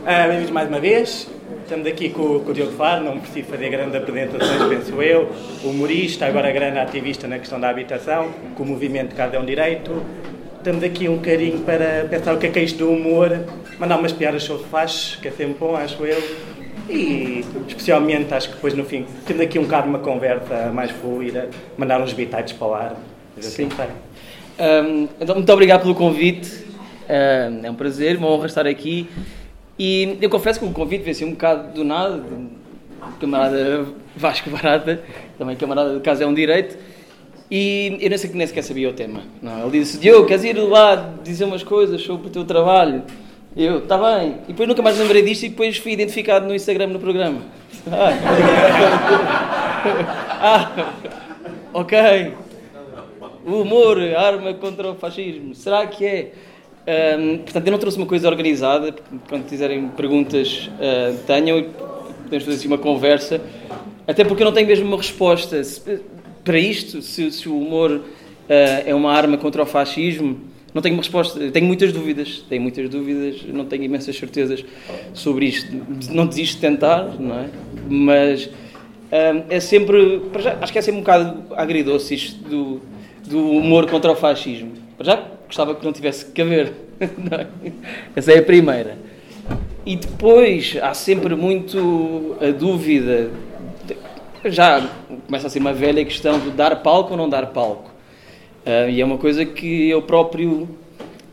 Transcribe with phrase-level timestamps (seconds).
[0.00, 1.28] Uh, Bem-vindos mais uma vez.
[1.62, 5.30] Estamos aqui com, com o Diogo Faro, não preciso fazer grandes apresentações, penso eu.
[5.62, 10.02] Humorista, agora grande ativista na questão da habitação, com o movimento Cada um Direito.
[10.56, 13.44] Estamos aqui um bocadinho para pensar o que é que é isto do humor,
[13.78, 16.18] mandar umas piadas sobre fachos, que é sempre bom, acho eu.
[16.88, 21.50] E especialmente, acho que depois no fim, temos aqui um bocado uma conversa mais fluida,
[21.76, 22.96] mandar uns bitites para o ar.
[23.38, 23.68] Sim.
[24.58, 26.64] Um, então, muito obrigado pelo convite.
[27.06, 29.06] Um, é um prazer, uma honra estar aqui.
[29.82, 32.22] E eu confesso que o convite veio assim um bocado do nada,
[33.18, 35.02] camarada Vasco Barata,
[35.38, 36.76] também camarada do caso é um direito.
[37.50, 39.22] E eu nem, sei, nem sequer sabia o tema.
[39.40, 43.04] Não, ele disse: Diogo, queres ir lá dizer umas coisas sobre o teu trabalho?
[43.56, 44.36] Eu, está bem.
[44.44, 47.40] E depois nunca mais lembrei disto e depois fui identificado no Instagram no programa.
[47.90, 48.12] Ah,
[50.76, 50.92] ah
[51.72, 52.34] ok.
[53.46, 55.54] O humor, arma contra o fascismo.
[55.54, 56.32] Será que é?
[56.90, 58.94] Um, portanto, eu não trouxe uma coisa organizada.
[59.28, 61.64] Quando quiserem perguntas, uh, tenham
[62.24, 63.40] podemos fazer assim uma conversa.
[64.06, 65.60] Até porque eu não tenho mesmo uma resposta.
[66.42, 68.02] Para isto, se, se o humor uh,
[68.48, 70.40] é uma arma contra o fascismo,
[70.72, 71.50] não tenho uma resposta.
[71.50, 72.44] Tenho muitas dúvidas.
[72.48, 73.42] Tenho muitas dúvidas.
[73.46, 74.64] Não tenho imensas certezas
[75.14, 75.70] sobre isto.
[76.10, 77.48] Não desisto de tentar, não é?
[77.88, 80.22] Mas um, é sempre.
[80.38, 82.80] Já, acho que é sempre um bocado agridoce isto do
[83.30, 84.72] do humor contra o fascismo.
[85.00, 86.72] Já gostava que não tivesse que haver.
[88.14, 88.96] Essa é a primeira.
[89.84, 93.30] E depois há sempre muito a dúvida.
[94.44, 94.88] Já
[95.26, 97.90] começa a ser uma velha questão de dar palco ou não dar palco.
[98.64, 100.68] Uh, e é uma coisa que eu próprio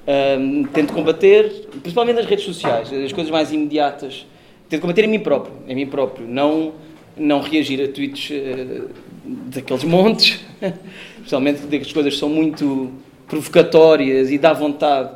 [0.08, 4.26] uh, tento combater, principalmente nas redes sociais, as coisas mais imediatas.
[4.68, 6.28] Tento combater em mim próprio, em mim próprio.
[6.28, 6.74] Não,
[7.16, 8.90] não reagir a tweets uh,
[9.26, 10.44] daqueles montes,
[11.18, 12.92] especialmente que as coisas são muito
[13.28, 15.12] provocatórias e dá vontade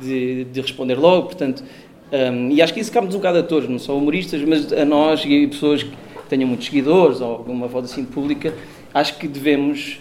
[0.00, 1.62] de, de responder logo, portanto,
[2.12, 4.84] um, e acho que isso cabe-nos um bocado a todos, não só humoristas, mas a
[4.84, 5.92] nós e pessoas que
[6.28, 8.54] tenham muitos seguidores ou alguma voz assim pública,
[8.94, 9.98] acho que devemos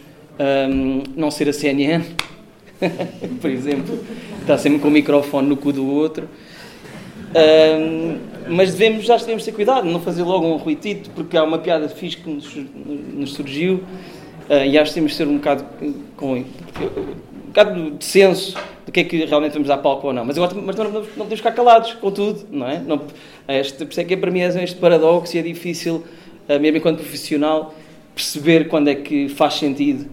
[0.70, 2.04] um, não ser a CNN,
[3.42, 4.00] por exemplo,
[4.42, 6.30] estar sempre com o microfone no cu do outro,
[7.36, 8.18] um,
[8.48, 11.90] mas devemos, já devemos ter cuidado, não fazer logo um ruitito, porque há uma piada
[11.90, 12.56] fixe que nos,
[13.14, 13.84] nos surgiu
[14.50, 15.66] uh, e acho que temos de ser um bocado
[16.16, 16.46] com
[17.56, 20.26] bocado de senso do que é que realmente vamos dar palco ou não.
[20.26, 22.80] Mas agora mas não, não, não podemos ficar calados com tudo, não é?
[22.80, 23.02] Não,
[23.48, 26.04] este, por isso é que para mim é este paradoxo e é difícil,
[26.50, 27.74] uh, mesmo enquanto profissional,
[28.14, 30.06] perceber quando é que faz sentido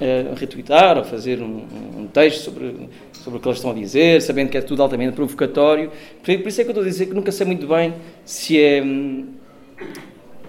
[0.00, 1.64] uh, retweetar ou fazer um,
[1.98, 2.88] um texto sobre
[3.26, 5.90] sobre o que eles estão a dizer, sabendo que é tudo altamente provocatório.
[6.22, 7.92] Por isso é que eu estou a dizer que nunca sei muito bem
[8.24, 8.84] se é.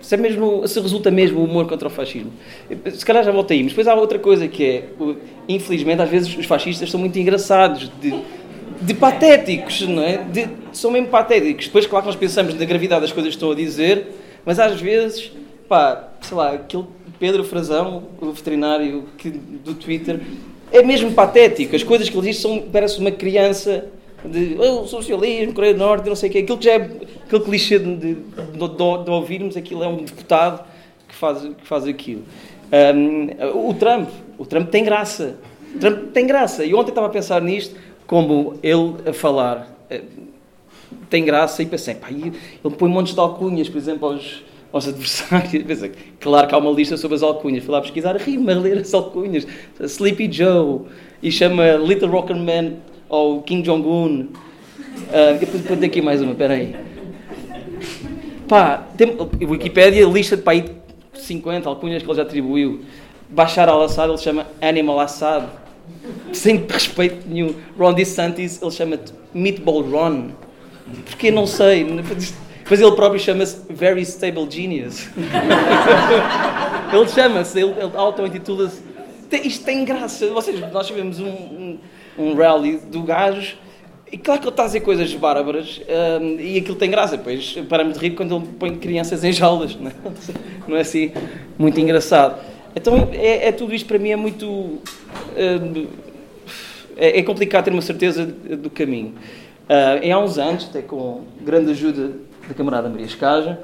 [0.08, 2.32] Se, é mesmo, se resulta mesmo o humor contra o fascismo.
[2.94, 4.84] Se calhar já voltei aí, mas depois há outra coisa que é,
[5.50, 8.18] infelizmente, às vezes os fascistas são muito engraçados, de,
[8.82, 10.20] de patéticos, não é?
[10.20, 11.66] De, são mesmo patéticos.
[11.66, 14.08] Depois, claro que nós pensamos na gravidade das coisas que estão a dizer,
[14.46, 15.30] mas às vezes,
[15.68, 16.86] pá, sei lá, aquele
[17.20, 20.22] Pedro Frazão, o veterinário que, do Twitter,
[20.72, 21.76] é mesmo patético.
[21.76, 23.84] As coisas que ele diz são, parece uma criança
[24.26, 26.40] de oh, socialismo, Coreia do Norte, não sei o quê.
[26.40, 26.92] Aquilo que já é
[27.26, 30.66] aquele clichê de, de, de, de, ouvirmos, aquilo é um deputado
[31.08, 32.24] que faz, que faz aquilo.
[32.96, 35.38] Um, o Trump, o Trump tem graça.
[35.76, 36.66] O Trump tem graça.
[36.66, 40.02] E ontem estava a pensar nisto, como ele a falar eh,
[41.10, 42.32] tem graça, e pensei, pá, ele
[42.78, 45.64] põe montes de alcunhas, por exemplo, aos aos adversários.
[46.20, 47.64] Claro que há uma lista sobre as alcunhas.
[47.64, 49.48] Fui lá pesquisar, rima, ler as alcunhas.
[49.80, 50.82] Sleepy Joe,
[51.22, 52.74] e chama Little Rocker Man
[53.10, 54.28] ou Kim Jong-un.
[55.08, 56.76] Uh, depois tem aqui mais uma, espera aí.
[58.48, 60.54] Pá, tem, Wikipedia lista de pá,
[61.14, 62.82] 50 alcunhas que ele já atribuiu.
[63.30, 65.46] Bashar al-Assad ele chama Animal Assad.
[66.32, 67.54] Sem respeito nenhum.
[67.78, 70.30] Ron DeSantis ele chama-te Meatball Ron.
[71.06, 71.86] Porque não sei.
[72.70, 75.08] Mas ele próprio chama-se Very Stable Genius.
[76.94, 78.82] ele chama-se, ele, ele auto-intitula-se.
[79.44, 80.28] Isto tem graça.
[80.28, 81.80] Vocês, nós tivemos um, um,
[82.18, 83.58] um rally do gajo
[84.12, 85.82] e claro que ele está a dizer coisas bárbaras
[86.22, 87.18] um, e aquilo tem graça.
[87.18, 89.76] Depois paramos de rir quando ele põe crianças em jaulas.
[89.76, 89.94] Não é,
[90.68, 91.12] não é assim
[91.58, 92.40] muito engraçado.
[92.76, 94.48] Então é, é, tudo isto para mim é muito.
[94.48, 95.88] Um,
[96.96, 99.14] é, é, complicado ter uma certeza do caminho.
[99.70, 102.12] Uh, há uns anos, até com grande ajuda
[102.48, 103.60] da camarada Maria Escaja.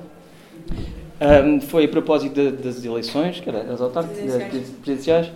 [1.21, 5.31] Um, foi a propósito de, das eleições, que era as autárquicas, presidenciais,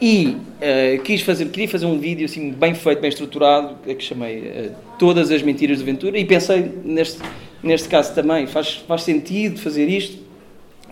[0.00, 4.38] e uh, quis fazer, queria fazer um vídeo assim, bem feito, bem estruturado, que chamei
[4.38, 7.20] uh, Todas as Mentiras de Ventura, e pensei neste,
[7.62, 10.22] neste caso também, faz, faz sentido fazer isto,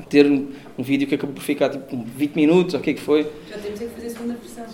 [0.08, 2.94] ter um, um vídeo que acabou por ficar tipo 20 minutos, ou o que é
[2.94, 3.26] que foi.
[3.50, 4.64] Já temos que fazer a segunda versão.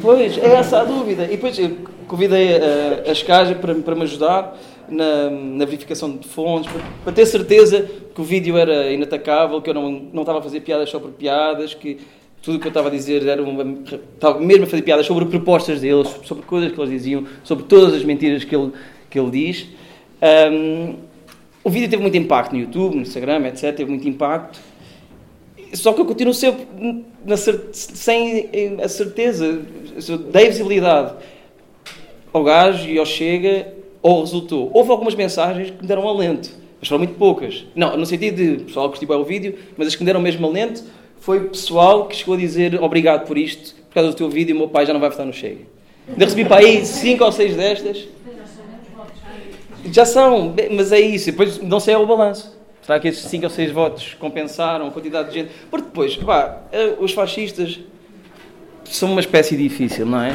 [0.00, 1.24] Pois, é essa a dúvida.
[1.24, 1.76] E depois eu
[2.06, 7.12] convidei a, a Escaja para, para me ajudar na, na verificação de fontes, para, para,
[7.12, 10.90] ter certeza que o vídeo era inatacável, que eu não, não estava a fazer piadas
[10.90, 11.98] só por piadas, que
[12.42, 15.24] tudo o que eu estava a dizer era uma, estava mesmo a fazer piadas sobre
[15.26, 18.72] propostas deles, sobre coisas que eles diziam, sobre todas as mentiras que ele,
[19.10, 19.66] que ele diz.
[20.52, 20.94] Um,
[21.64, 23.74] o vídeo teve muito impacto no YouTube, no Instagram, etc.
[23.74, 24.60] Teve muito impacto.
[25.74, 26.66] Só que eu continuo sempre
[27.24, 28.48] na, sem
[28.82, 29.60] a certeza,
[30.32, 31.14] dei visibilidade
[32.32, 34.70] ao gajo e ao Chega, ou resultou.
[34.72, 37.66] Houve algumas mensagens que me deram alento, mas foram muito poucas.
[37.74, 40.82] Não, no sentido de pessoal que o vídeo, mas as que me deram mesmo alento
[41.20, 44.58] foi pessoal que chegou a dizer obrigado por isto, por causa do teu vídeo, o
[44.58, 45.62] meu pai já não vai votar no Chega.
[46.08, 48.08] Ainda recebi para aí 5 ou 6 destas.
[49.92, 51.26] Já são, mas é isso.
[51.26, 52.56] Depois não sei é o balanço.
[52.82, 55.50] Será que esses 5 ou 6 votos compensaram a quantidade de gente?
[55.70, 57.78] Porque depois, pá, eh, os fascistas
[58.84, 60.34] são uma espécie difícil, não é?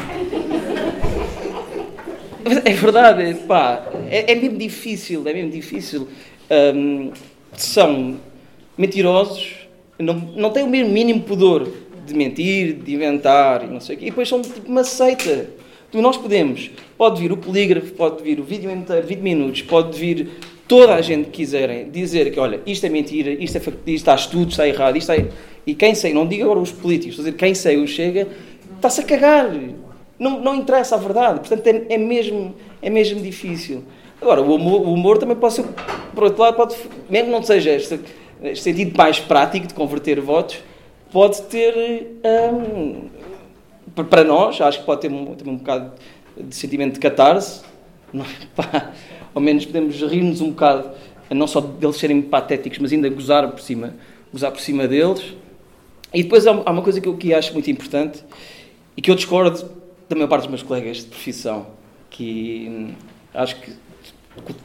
[2.64, 6.08] É verdade, pá, é, é mesmo difícil, é mesmo difícil.
[6.50, 7.10] Um,
[7.54, 8.20] são
[8.76, 9.63] mentirosos,
[9.98, 11.68] não, não têm o mesmo mínimo pudor
[12.06, 14.06] de mentir, de inventar e não sei o quê.
[14.06, 15.48] E depois são tipo uma seita.
[15.92, 20.28] Nós podemos, pode vir o polígrafo, pode vir o vídeo inteiro, 20 minutos, pode vir
[20.66, 24.50] toda a gente que quiserem dizer que, olha, isto é mentira, isto, é, está estudo,
[24.50, 25.28] está errado, isto é...
[25.64, 28.26] E quem sei, não digo agora os políticos, dizer quem sei o Chega,
[28.74, 29.54] está-se a cagar.
[30.18, 31.40] Não, não interessa a verdade.
[31.40, 33.84] Portanto, é, é, mesmo, é mesmo difícil.
[34.20, 35.64] Agora, o humor, o humor também pode ser,
[36.14, 36.74] por outro lado, pode,
[37.08, 38.00] mesmo não seja este
[38.54, 40.58] sentido mais prático de converter votos,
[41.10, 43.08] pode ter, um,
[44.08, 45.92] para nós, acho que pode ter um, um bocado
[46.36, 47.62] de sentimento de catarse,
[48.12, 48.24] não,
[48.54, 48.92] pá,
[49.34, 50.90] ao menos podemos rir-nos um bocado,
[51.30, 53.94] não só deles serem patéticos, mas ainda gozar por cima,
[54.32, 55.34] gozar por cima deles.
[56.12, 58.22] E depois há uma coisa que eu que acho muito importante
[58.96, 59.68] e que eu discordo
[60.08, 61.66] da maior parte dos meus colegas de profissão,
[62.10, 62.92] que hum,
[63.32, 63.72] acho que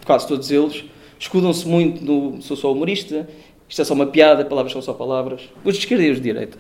[0.06, 0.84] quase todos eles
[1.20, 3.28] escudam-se muito no sou só humorista,
[3.70, 5.42] isto é só uma piada, palavras são só palavras.
[5.64, 6.58] Os de esquerda e os de direita.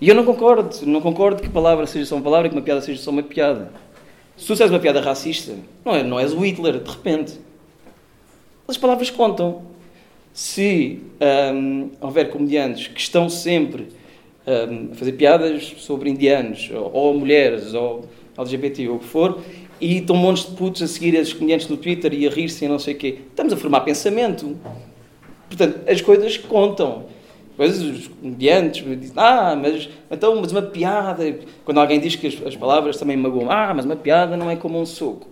[0.00, 2.62] E eu não concordo, não concordo que palavra seja só uma palavra e que uma
[2.62, 3.70] piada seja só uma piada.
[4.36, 5.54] Se tu és uma piada racista,
[5.84, 7.38] não, é, não és o Hitler, de repente.
[8.66, 9.62] As palavras contam.
[10.32, 10.98] Se
[11.54, 13.88] hum, houver comediantes que estão sempre
[14.44, 19.40] hum, a fazer piadas sobre indianos, ou, ou mulheres, ou LGBT, ou o que for,
[19.80, 22.68] e estão montes de putos a seguir esses comediantes no Twitter e a rir-se e
[22.68, 23.18] não sei o quê.
[23.30, 24.56] Estamos a formar pensamento.
[25.56, 27.04] Portanto, as coisas contam.
[27.50, 31.38] Depois os comediantes dizem, ah, mas, então, mas uma piada.
[31.64, 34.56] Quando alguém diz que as, as palavras também magoam, ah, mas uma piada não é
[34.56, 35.28] como um soco.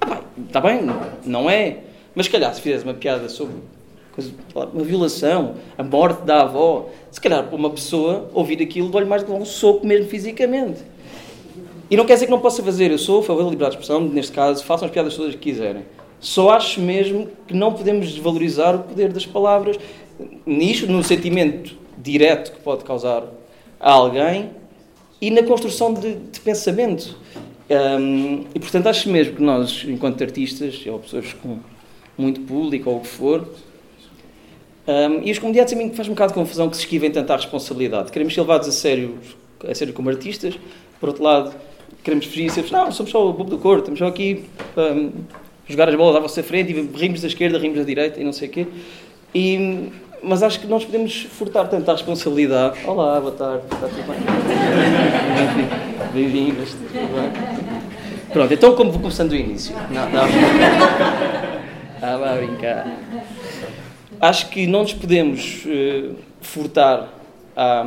[0.00, 0.80] Ah, bem, está bem,
[1.24, 1.78] não é.
[2.14, 3.54] Mas se calhar se fizesse uma piada sobre
[4.54, 9.24] uma violação, a morte da avó, se calhar para uma pessoa ouvir aquilo dói mais
[9.24, 10.82] de um soco mesmo fisicamente.
[11.90, 13.82] E não quer dizer que não possa fazer, eu sou a favor da liberdade de
[13.82, 15.84] expressão, neste caso, façam as piadas todas que quiserem.
[16.20, 19.78] Só acho mesmo que não podemos desvalorizar o poder das palavras,
[20.44, 23.24] nisto, no sentimento direto que pode causar
[23.78, 24.50] a alguém
[25.20, 27.16] e na construção de, de pensamento.
[27.68, 31.58] Um, e portanto acho mesmo que nós, enquanto artistas, ou pessoas com
[32.16, 33.48] muito público ou o que for,
[34.86, 37.34] um, e os comediantes a mim faz um bocado de confusão que se esquivem tanta
[37.34, 38.12] responsabilidade.
[38.12, 39.18] Queremos ser levados a sério,
[39.68, 40.56] a sério como artistas,
[41.00, 41.54] por outro lado,
[42.04, 44.44] queremos fugir e ser, não, somos só o bobo do cor, estamos só aqui
[44.76, 45.10] um,
[45.68, 48.32] jogar as bolas à vossa frente e rimos da esquerda, rimos da direita e não
[48.32, 48.66] sei o quê.
[49.34, 49.90] E,
[50.22, 52.78] mas acho que nos podemos furtar tanto a responsabilidade.
[52.86, 54.16] Olá, boa tarde, está tudo bem?
[56.14, 57.30] Bem-vindos, tudo bem?
[58.32, 59.74] Pronto, então como vou começando do início?
[59.90, 60.24] Não, não.
[62.02, 62.86] Ah, vai brincar.
[64.20, 67.08] Acho que não nos podemos uh, furtar
[67.56, 67.84] à,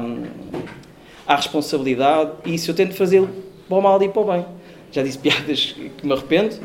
[1.28, 3.28] à responsabilidade e isso eu tento fazer
[3.68, 4.46] para o mal e para o bem.
[4.92, 6.56] Já disse piadas que me arrependo,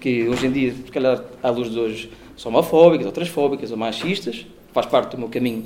[0.00, 3.76] que hoje em dia, se calhar, à luz de hoje, são homofóbicas, ou transfóbicas, ou
[3.76, 5.64] machistas, faz parte do meu caminho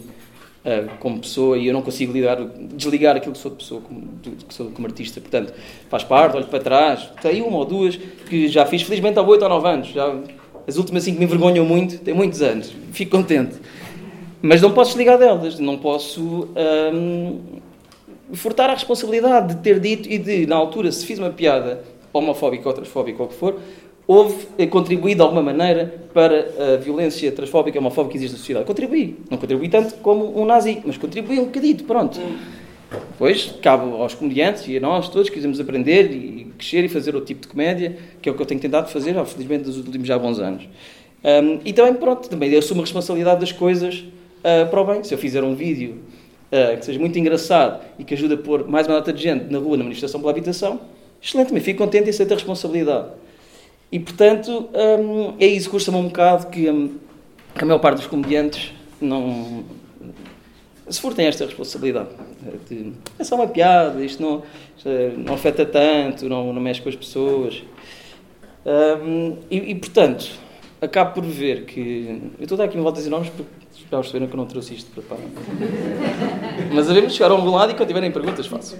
[0.65, 2.39] uh, como pessoa e eu não consigo lidar,
[2.75, 4.09] desligar aquilo que sou de pessoa, como,
[4.49, 5.21] que sou como artista.
[5.21, 5.53] Portanto,
[5.89, 7.11] faz parte, olho para trás.
[7.21, 9.89] Tem uma ou duas que já fiz, felizmente, há 8 ou 9 anos.
[9.89, 10.15] Já,
[10.67, 12.73] as últimas 5 me envergonham muito, tem muitos anos.
[12.93, 13.57] Fico contente.
[14.41, 16.49] Mas não posso desligar delas, não posso
[16.93, 17.39] um,
[18.33, 22.69] furtar a responsabilidade de ter dito e de, na altura, se fiz uma piada homofóbica
[22.69, 23.61] ou transfóbica ou o que for,
[24.07, 28.39] houve eh, contribuído de alguma maneira para a violência transfóbica e homofóbica que existe na
[28.39, 28.67] sociedade.
[28.67, 29.17] Contribuí.
[29.31, 32.21] Não contribuí tanto como um nazi, mas contribuí um bocadito, pronto.
[33.13, 37.15] Depois, cabe aos comediantes e a nós todos que quisemos aprender e crescer e fazer
[37.15, 40.07] outro tipo de comédia, que é o que eu tenho tentado fazer, felizmente, nos últimos
[40.07, 40.69] já bons anos.
[41.25, 45.05] Um, e também, pronto, também assumo a responsabilidade das coisas uh, para o bem.
[45.05, 45.99] Se eu fizer um vídeo
[46.51, 49.51] uh, que seja muito engraçado e que ajude a pôr mais uma data de gente
[49.51, 50.81] na rua na manifestação pela habitação,
[51.23, 53.09] excelente, me fico contente e aceito a responsabilidade.
[53.93, 56.97] E, portanto, um, é isso que custa-me um bocado que, um,
[57.55, 59.65] que a maior parte dos comediantes não
[60.89, 62.09] se for tem esta responsabilidade.
[62.69, 64.43] De, é só uma piada, isto não,
[64.77, 67.63] isto eh, não afeta tanto, não, não mexe com as pessoas.
[68.65, 70.29] Um, e, e, portanto,
[70.81, 72.21] acabo por ver que.
[72.39, 73.51] Eu estou a dar aqui em voltas enormes porque
[73.91, 75.31] já perceberam que eu não trouxe isto preparado.
[76.73, 78.77] Mas devemos chegar a um lado e quando tiverem perguntas, faço.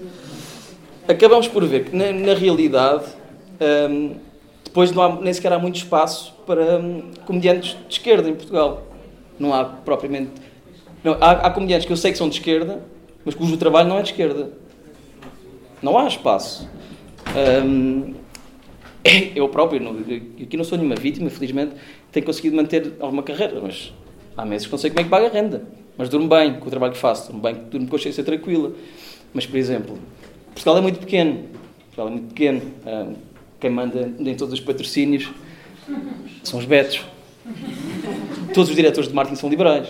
[1.07, 3.05] Acabamos por ver que, na, na realidade,
[3.89, 4.15] um,
[4.73, 8.81] depois não há, nem sequer há muito espaço para um, comediantes de esquerda em Portugal.
[9.37, 10.31] Não há propriamente
[11.03, 12.81] não, há, há comediantes que eu sei que são de esquerda,
[13.23, 14.49] mas cujo trabalho não é de esquerda.
[15.79, 16.67] Não há espaço.
[17.63, 18.15] Um,
[19.35, 19.79] eu próprio,
[20.41, 21.75] aqui não sou nenhuma vítima, felizmente,
[22.11, 23.93] tenho conseguido manter alguma carreira, mas
[24.35, 25.67] há meses que não sei como é que paga a renda.
[25.95, 28.71] Mas durmo bem com o trabalho que faço, durmo bem, durmo com consciência tranquila.
[29.35, 29.99] Mas, por exemplo,
[30.47, 31.43] Portugal é muito pequeno.
[31.85, 32.61] Portugal é muito pequeno.
[32.87, 33.32] Um,
[33.63, 35.31] quem manda em todos os patrocínios
[36.43, 37.01] são os betos.
[38.53, 39.87] Todos os diretores de marketing são liberais.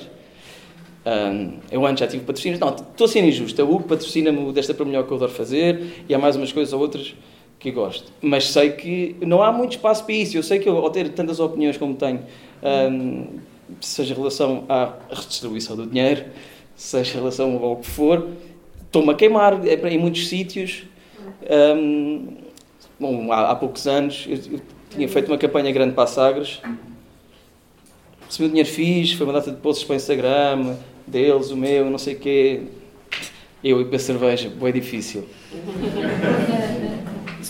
[1.03, 2.60] Um, eu antes já tive patrocínios.
[2.60, 3.60] Não, estou ser injusto.
[3.60, 6.72] A Hugo patrocina-me desta para melhor que eu adoro fazer e há mais umas coisas
[6.72, 7.15] ou outras
[7.60, 8.13] que gosto.
[8.22, 10.38] Mas sei que não há muito espaço para isso.
[10.38, 12.20] Eu sei que eu, ao ter tantas opiniões como tenho,
[12.92, 13.25] um,
[13.82, 16.25] seja em relação à redistribuição do dinheiro,
[16.75, 18.27] seja em relação ao que for,
[18.86, 20.84] estou-me a queimar é em muitos sítios.
[21.50, 22.43] Um,
[23.00, 26.62] bom, há, há, poucos anos eu, eu, tinha feito uma campanha grande para a Sagres.
[28.28, 31.90] Recebi o dinheiro fixe, foi uma data de posts para o Instagram, deles, o meu,
[31.90, 32.62] não sei o quê.
[33.64, 35.28] Eu e para a cerveja, foi difícil.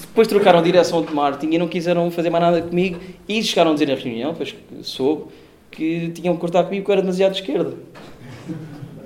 [0.01, 3.71] Depois trocaram a direção de marketing e não quiseram fazer mais nada comigo e chegaram
[3.71, 5.31] a dizer na reunião, depois soube,
[5.71, 7.73] que tinham que cortar comigo porque eu era demasiado de esquerda.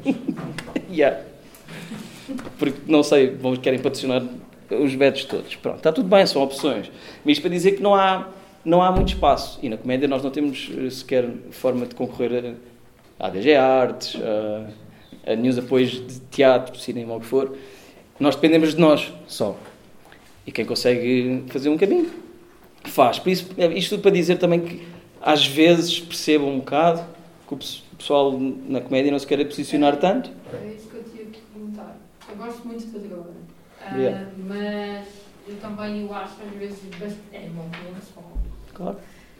[0.91, 1.22] yeah.
[2.60, 4.22] Porque, não sei, vão, querem patrocinar
[4.69, 5.55] os betos todos.
[5.55, 6.89] Pronto, está tudo bem, são opções.
[7.24, 8.27] Mas isto para dizer que não há,
[8.63, 9.59] não há muito espaço.
[9.62, 12.55] E na comédia nós não temos eh, sequer forma de concorrer
[13.19, 17.55] a ADG Artes, a, a nenhum apoios de teatro, cinema, ou o que for.
[18.19, 19.57] Nós dependemos de nós só.
[20.45, 22.09] E quem consegue fazer um caminho,
[22.86, 23.19] faz.
[23.19, 24.88] Por isso, é isto tudo para dizer também que
[25.21, 27.03] às vezes percebo um bocado
[27.47, 27.57] que o
[27.97, 30.31] pessoal na comédia não se quer posicionar tanto.
[30.53, 31.97] É isso que eu tinha que perguntar.
[32.29, 33.13] Eu gosto muito de fazer
[33.94, 34.27] Uh, yeah.
[34.38, 35.08] Mas
[35.48, 37.20] eu também eu acho às vezes bastante.
[37.34, 37.70] É bom,
[38.74, 38.98] Claro.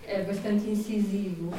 [0.08, 1.54] É bastante incisivo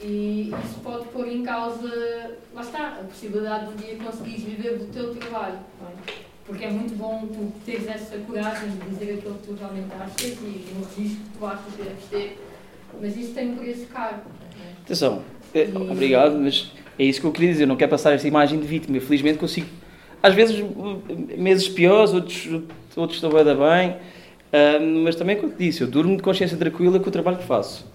[0.00, 4.78] e isso pode pôr em causa, lá está, a possibilidade de um dia conseguires viver
[4.78, 5.58] do teu trabalho.
[5.82, 6.12] É?
[6.46, 10.38] Porque é muito bom tu teres essa coragem de dizer aquilo que tu realmente achas
[10.40, 12.38] e no registro que tu achas que deves ter,
[13.00, 14.16] mas isso tem um preço caro.
[14.16, 14.82] É?
[14.82, 15.22] Atenção,
[15.52, 15.76] é, e...
[15.76, 19.00] obrigado, mas é isso que eu queria dizer, não quero passar esta imagem de vítima,
[19.00, 19.68] felizmente consigo.
[20.22, 20.64] Às vezes,
[21.36, 22.48] meses piores, outros,
[22.96, 27.08] outros estão bem, bem uh, mas também, como disse, eu durmo de consciência tranquila com
[27.08, 27.86] o trabalho que faço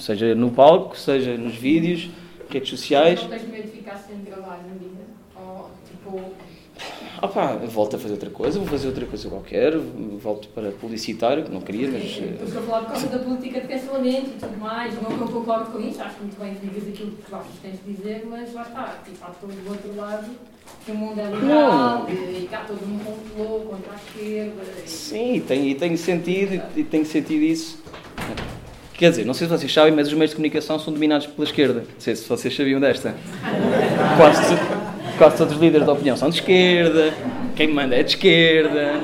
[0.00, 2.10] seja no palco, seja nos vídeos,
[2.48, 3.22] redes sociais.
[3.22, 5.04] Não tens medo de ficar sem trabalho na vida?
[5.36, 6.32] Ou, tipo...
[7.22, 11.50] Ah volto a fazer outra coisa, vou fazer outra coisa qualquer, volto para publicitário, que
[11.50, 12.02] não queria, mas...
[12.02, 15.28] Estou a falar por causa da política de cancelamento e tudo mais, não que eu
[15.28, 17.92] concordo com isso, acho muito bem que digas aquilo que tu achas que tens de
[17.94, 20.26] dizer, mas lá está, tipo, há todo o outro lado,
[20.84, 24.62] que o mundo é liberal e, cá todo mundo complô contra a esquerda.
[24.84, 24.88] E...
[24.88, 27.82] Sim, e tem, e tem sentido, e tem sentido isso.
[28.92, 31.44] Quer dizer, não sei se vocês sabem, mas os meios de comunicação são dominados pela
[31.44, 31.80] esquerda.
[31.80, 33.14] Não sei se vocês sabiam desta.
[34.16, 34.54] Quase,
[35.18, 37.12] quase todos os líderes da opinião são de esquerda,
[37.56, 39.00] quem manda é de esquerda.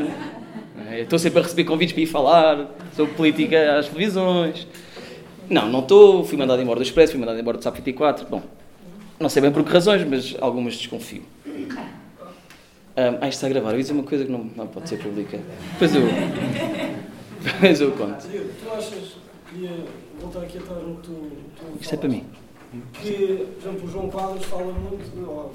[0.93, 4.67] estou sempre a receber convites para ir falar sobre política às televisões.
[5.49, 6.25] Não, não estou.
[6.25, 8.27] Fui mandado embora do Expresso, fui mandado embora do SAP 24.
[8.31, 8.43] Bom,
[9.19, 11.23] não sei bem por que razões, mas algumas desconfio.
[11.67, 13.71] Um, ah, isto está a gravar.
[13.71, 15.41] Eu ia dizer uma coisa que não, não pode ser pública.
[15.73, 16.03] Depois eu.
[17.43, 18.27] Depois eu conto.
[18.27, 19.17] Tu achas
[19.51, 19.85] queria
[20.21, 22.27] voltar aqui atrás no que tu, tu Isto é para mim.
[22.93, 25.51] Que, por exemplo, o João Quadros fala muito, ó,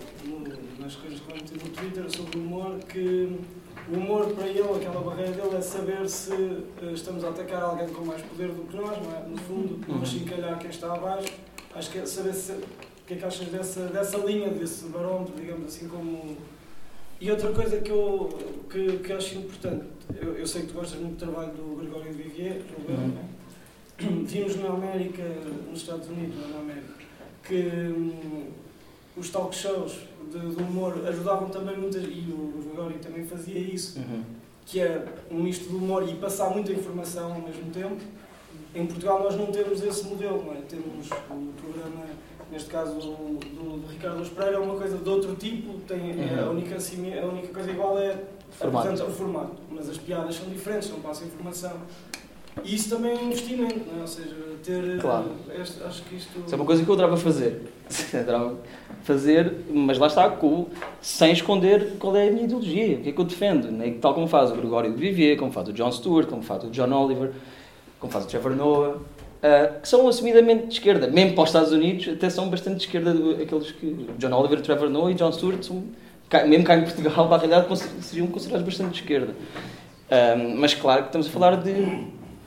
[0.80, 3.40] nas coisas que eu no Twitter sobre o humor, que
[3.90, 7.88] o humor para ele, aquela barreira dele, é saber se uh, estamos a atacar alguém
[7.88, 9.24] com mais poder do que nós, não é?
[9.30, 10.58] No fundo, uhum.
[10.60, 11.32] quem está abaixo.
[11.74, 12.54] Acho que é saber se,
[13.06, 16.36] o que é que achas dessa, dessa linha, desse barómetro, digamos assim, como.
[17.22, 18.36] E outra coisa que eu
[18.68, 19.86] que, que acho importante,
[20.20, 23.08] eu, eu sei que tu gostas muito do trabalho do Gregório Vivier, uhum.
[23.08, 24.24] não é?
[24.26, 25.24] vimos na América,
[25.70, 26.94] nos Estados Unidos, na América,
[27.44, 27.62] que
[27.96, 28.48] hum,
[29.16, 30.00] os talk shows
[30.32, 34.24] de, de, humor ajudavam também muitas, e o Gregório também fazia isso, uhum.
[34.66, 38.02] que é um misto de humor e passar muita informação ao mesmo tempo,
[38.74, 40.62] Em Portugal nós não temos esse modelo, é?
[40.68, 42.06] Temos o programa,
[42.52, 46.48] neste caso do, do, do Ricardo Espreira, é uma coisa de outro tipo, tem, uhum.
[46.48, 48.18] a, única, a única coisa igual é
[48.52, 49.04] formato.
[49.04, 51.74] o formato, mas as piadas são diferentes, não passa informação.
[52.64, 54.02] E isso também é um investimento, não é?
[54.02, 54.34] ou seja,
[54.64, 55.00] ter.
[55.02, 55.32] Claro.
[55.62, 56.40] Este, acho que isto.
[56.40, 57.74] Isso é uma coisa que eu adorava fazer.
[58.14, 58.58] adorava
[59.04, 60.68] fazer, mas lá está, com,
[61.02, 63.70] sem esconder qual é a minha ideologia, o que é que eu defendo.
[63.70, 63.98] Né?
[64.00, 66.70] Tal como faz o Gregório de Vivier, como faz o John Stewart, como faz o
[66.70, 67.34] John Oliver,
[68.00, 68.98] como faz o Trevor Noah.
[69.36, 72.86] Uh, que são assumidamente de esquerda, mesmo para os Estados Unidos, até são bastante de
[72.86, 73.12] esquerda
[73.42, 74.08] aqueles que.
[74.18, 75.84] John Oliver, Trevor Noah e John Stewart são,
[76.48, 79.34] mesmo cá em Portugal, para a realidade, seriam considerados bastante de esquerda.
[79.34, 81.74] Uh, mas claro que estamos a falar de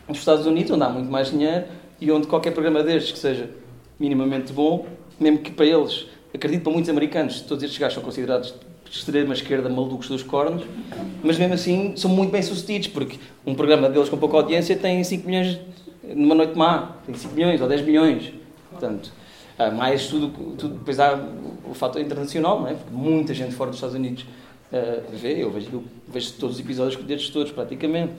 [0.08, 1.66] nos Estados Unidos, onde há muito mais dinheiro
[2.00, 3.50] e onde qualquer programa destes que seja
[3.98, 4.86] minimamente bom,
[5.20, 8.54] mesmo que para eles, acredito para muitos americanos, todos estes gajos são considerados
[8.88, 10.64] de extrema esquerda malucos dos cornos,
[11.22, 15.02] mas mesmo assim são muito bem sucedidos, porque um programa deles com pouca audiência tem
[15.02, 15.60] 5 milhões
[16.14, 18.32] numa noite má, tem 5 milhões ou 10 milhões.
[18.70, 19.12] Portanto,
[19.76, 21.18] mais tudo, tudo depois há
[21.68, 22.74] o fator internacional, não é?
[22.74, 24.24] Porque muita gente fora dos Estados Unidos
[24.72, 28.12] uh, vê, eu vejo, eu vejo todos os episódios destes todos, praticamente.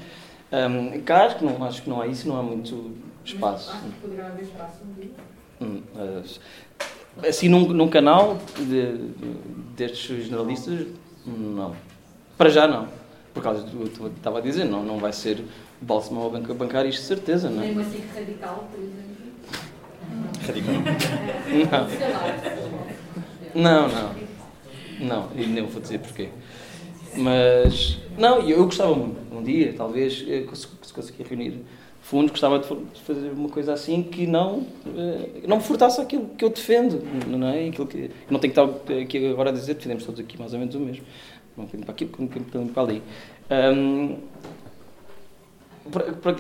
[0.52, 2.92] Um, cá acho que, não, acho que não há isso, não há muito
[3.24, 3.72] espaço.
[3.72, 4.80] Acho que poderá haver espaço
[5.62, 9.36] hum, uh, Assim, num, num canal de, de,
[9.76, 10.88] destes jornalistas,
[11.26, 11.76] não.
[12.38, 12.88] Para já, não.
[13.34, 15.44] Por causa do que estava a dizer, não, não vai ser
[15.82, 17.68] Balsemão ou banca, bancar isto de certeza, não é?
[17.68, 19.20] Nem assim radical, por exemplo.
[20.46, 20.74] Radical?
[23.54, 23.88] não.
[23.88, 24.30] Não, não.
[25.00, 26.30] Não, e nem vou dizer porquê.
[27.16, 31.62] Mas, não, eu gostava muito, um dia, talvez, eh, se conseguir reunir
[32.02, 32.68] fundos, gostava de
[33.02, 37.48] fazer uma coisa assim que não, eh, não me furtasse aquilo que eu defendo, não
[37.48, 37.68] é?
[37.68, 40.60] Aquilo que, não tenho que estar aqui agora a dizer, defendemos todos aqui mais ou
[40.60, 41.04] menos o mesmo.
[41.58, 43.04] Um bocadinho para aqui, um bocadinho para ali.
[43.52, 44.18] Um,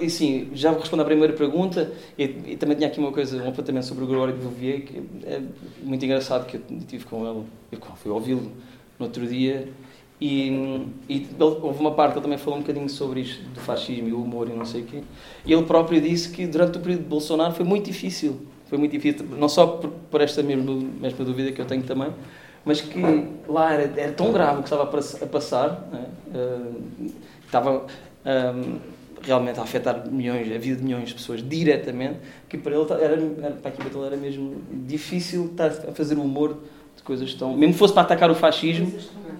[0.06, 3.86] assim, já vou responder à primeira pergunta e, também tinha aqui uma coisa, um apontamento
[3.86, 5.42] sobre o Gregório de Vivier, que é
[5.84, 8.52] muito engraçado, que eu tive com ele, eu fui ouvi-lo
[8.98, 9.70] no outro dia
[10.22, 14.10] e, e houve uma parte que ele também falou um bocadinho sobre isto, do fascismo
[14.10, 15.02] e o humor e não sei o quê.
[15.46, 18.42] E ele próprio disse que durante o período de Bolsonaro foi muito difícil.
[18.66, 22.10] Foi muito difícil, não só por, por esta mesma, mesma dúvida que eu tenho também,
[22.64, 23.02] mas que
[23.48, 26.06] lá era, era tão grave o que estava a passar, né?
[26.36, 27.10] uh,
[27.46, 27.88] estava
[28.26, 28.80] um,
[29.22, 33.04] realmente a afetar milhões, a vida de milhões de pessoas diretamente, que para ele era,
[33.04, 36.58] era para a equipa dele era mesmo difícil estar a fazer humor
[36.96, 37.56] de coisas tão.
[37.56, 38.92] Mesmo que fosse para atacar o fascismo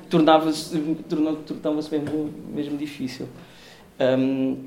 [0.10, 3.28] tornava-se tornava-se mesmo, mesmo difícil.
[4.00, 4.58] Um,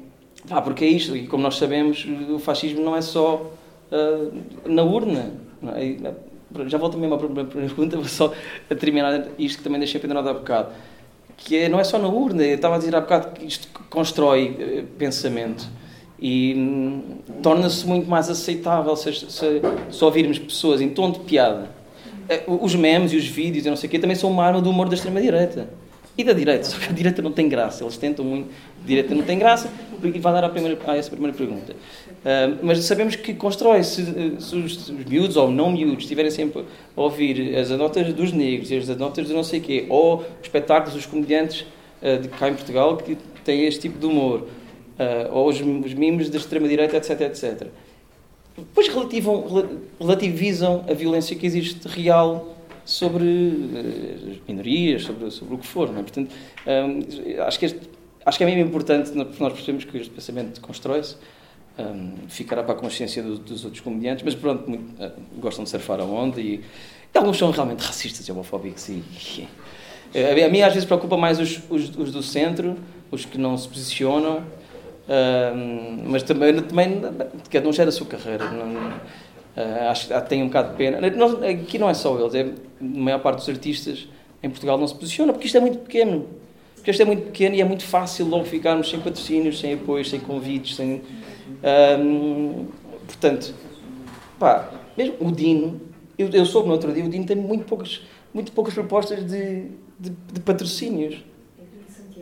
[0.48, 3.52] pá, porque é isto, e como nós sabemos, o fascismo não é só
[3.90, 5.32] uh, na urna.
[5.76, 6.12] É?
[6.66, 8.32] Já volto mesmo à primeira pergunta, vou só
[8.70, 10.72] a terminar isto que também deixei pendurado há bocado.
[11.44, 13.68] Que é, não é só na urna, eu estava a dizer há bocado que isto
[13.90, 15.68] constrói uh, pensamento
[16.18, 17.02] e hum,
[17.42, 21.82] torna-se muito mais aceitável se, se, se ouvirmos pessoas em tom de piada
[22.28, 24.60] é, os memes e os vídeos e não sei o quê também são uma arma
[24.60, 25.68] do humor da extrema-direita.
[26.16, 27.82] E da direita, só que a direita não tem graça.
[27.82, 28.50] Eles tentam muito.
[28.82, 31.74] A direita não tem graça, porque vai dar a, primeira, a essa primeira pergunta.
[32.22, 34.04] Uh, mas sabemos que constrói, se,
[34.38, 36.64] se os, os, miúdos ou não miúdos estiverem sempre
[36.96, 40.26] a ouvir as anotas dos negros e as anotas do não sei quê, ou os
[40.42, 41.66] espetáculos dos comediantes
[42.00, 45.94] uh, de cá em Portugal que têm este tipo de humor, uh, ou os, os
[45.94, 47.66] mimos da extrema-direita, etc, etc
[48.56, 48.86] depois
[49.98, 52.54] relativizam a violência que existe real
[52.84, 55.90] sobre uh, as minorias, sobre, sobre o que for.
[55.90, 56.02] Não é?
[56.02, 56.32] Portanto,
[57.46, 57.80] acho, que este,
[58.24, 61.16] acho que é mesmo importante, nós percebemos que este pensamento constrói-se,
[61.78, 65.70] um, ficará para a consciência do, dos outros comediantes, mas pronto, muito, uh, gostam de
[65.70, 66.62] surfar a onda e,
[67.14, 68.88] e, alguns são realmente racistas e homofóbicos.
[68.88, 69.48] E, e,
[70.14, 72.76] uh, a mim às vezes preocupa mais os, os, os do centro,
[73.10, 74.44] os que não se posicionam,
[75.02, 77.02] Uh, mas também, também
[77.50, 78.48] cada um gera a sua carreira.
[78.50, 81.10] Não, uh, acho que tem um bocado de pena.
[81.10, 84.08] Nós, aqui não é só eles, é, a maior parte dos artistas
[84.42, 86.28] em Portugal não se posiciona porque isto é muito pequeno.
[86.82, 90.10] Porque isto é muito pequeno e é muito fácil logo ficarmos sem patrocínios, sem apoios,
[90.10, 90.74] sem convites.
[90.74, 91.00] Sem,
[93.06, 93.54] portanto,
[94.36, 94.68] pá,
[94.98, 95.80] mesmo o Dino,
[96.18, 98.02] eu, eu soube no outro dia, o Dino tem muito poucas,
[98.34, 101.24] muito poucas propostas de, de, de patrocínios.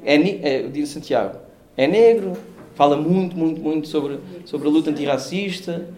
[0.05, 1.39] É, é, o Dino Santiago.
[1.75, 2.35] É negro,
[2.75, 5.89] fala muito, muito, muito sobre, sobre a luta antirracista.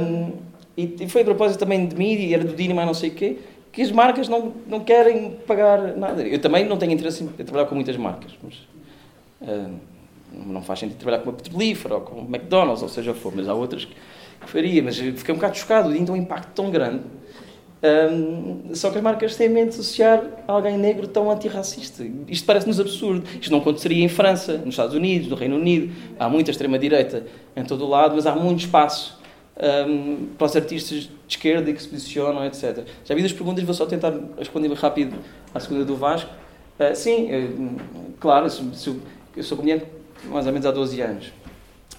[0.00, 0.30] Um,
[0.76, 3.14] e, e foi a propósito também de mídia, era do Dino, mas não sei o
[3.14, 3.38] quê,
[3.72, 6.22] que as marcas não, não querem pagar nada.
[6.22, 8.54] Eu também não tenho interesse em trabalhar com muitas marcas, mas
[9.48, 9.72] uh,
[10.32, 13.48] não faz sentido trabalhar com uma petrolífera ou com uma McDonald's, ou seja for, mas
[13.48, 13.94] há outras que
[14.46, 14.82] faria.
[14.82, 17.02] Mas fiquei um bocado chocado, o Dino tem um impacto tão grande
[17.82, 22.04] Um, só que as marcas têm em mente associar alguém negro tão antirracista.
[22.28, 23.24] Isto parece-nos absurdo.
[23.40, 25.90] Isto não aconteceria em França, nos Estados Unidos, no Reino Unido.
[26.18, 27.24] Há muita extrema-direita
[27.56, 29.18] em todo o lado, mas há muito espaço
[29.60, 32.84] um, para os artistas de esquerda que se posicionam, etc.
[33.04, 35.16] Já vi das perguntas, vou só tentar responder rápido
[35.54, 36.30] à segunda do Vasco.
[36.78, 37.76] Uh, sim,
[38.18, 38.96] claro, sou,
[39.36, 39.86] eu sou comediante
[40.24, 41.32] mais ou menos há 12 anos.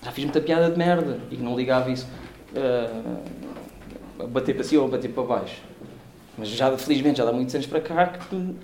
[0.04, 2.08] Já fiz muita piada de merda e que não ligava isso.
[2.56, 5.62] Uh, bater para cima ou bater para baixo.
[6.38, 8.56] Mas já, felizmente, já dá muitos anos para cá que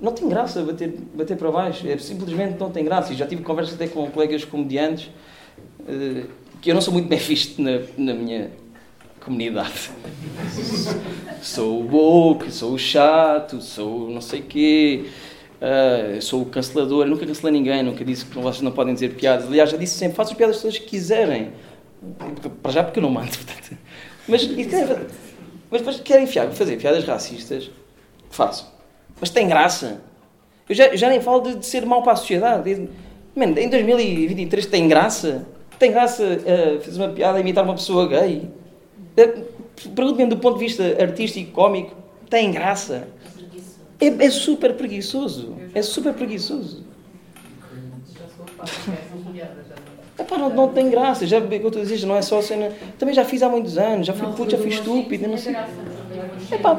[0.00, 1.86] não tem graça bater, bater para baixo.
[1.86, 3.12] É, simplesmente não tem graça.
[3.12, 5.10] E já tive conversas até com colegas comediantes
[5.80, 6.26] uh,
[6.60, 8.50] que eu não sou muito bem visto na, na minha
[9.20, 9.90] comunidade.
[11.42, 15.04] sou o woke, sou o chato, sou não sei quê.
[15.60, 19.14] Uh, sou o cancelador, eu nunca cancelei ninguém, nunca disse que vocês não podem dizer
[19.14, 19.46] piadas.
[19.46, 21.52] Aliás, já disse sempre, façam as piadas todas que quiserem.
[22.62, 23.76] Para já porque eu não mando, portanto.
[24.26, 24.46] Mas,
[25.70, 27.70] mas depois querem fazer piadas racistas,
[28.30, 28.72] faço.
[29.20, 30.00] Mas tem graça.
[30.68, 32.88] Eu já, já nem falo de, de, ser mau para a sociedade.
[33.36, 35.46] Man, em 2023 tem graça?
[35.80, 38.50] Tem graça uh, fazer uma piada e imitar uma pessoa gay?
[39.18, 39.44] Uh,
[39.96, 41.96] Pergunto-me do ponto de vista artístico, cómico,
[42.28, 43.08] tem graça?
[43.98, 45.56] É, é super preguiçoso.
[45.74, 46.84] É super preguiçoso.
[50.20, 52.70] Epá, não, não tem graça, já que eu a dizer, não é só cena.
[52.98, 55.56] Também já fiz há muitos anos, já fui puto, já fui estúpido, não sei.
[56.52, 56.78] Epá,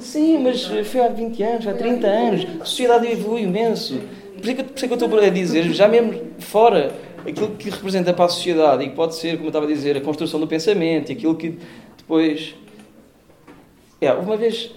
[0.00, 4.00] sim, mas foi há 20 anos, há 30 anos, a sociedade evolui imenso.
[4.36, 6.92] Por isso, que, por isso que eu estou a dizer, já mesmo fora,
[7.26, 9.96] aquilo que representa para a sociedade e que pode ser, como eu estava a dizer,
[9.96, 11.58] a construção do pensamento e aquilo que
[11.96, 12.54] depois.
[14.00, 14.70] É, uma vez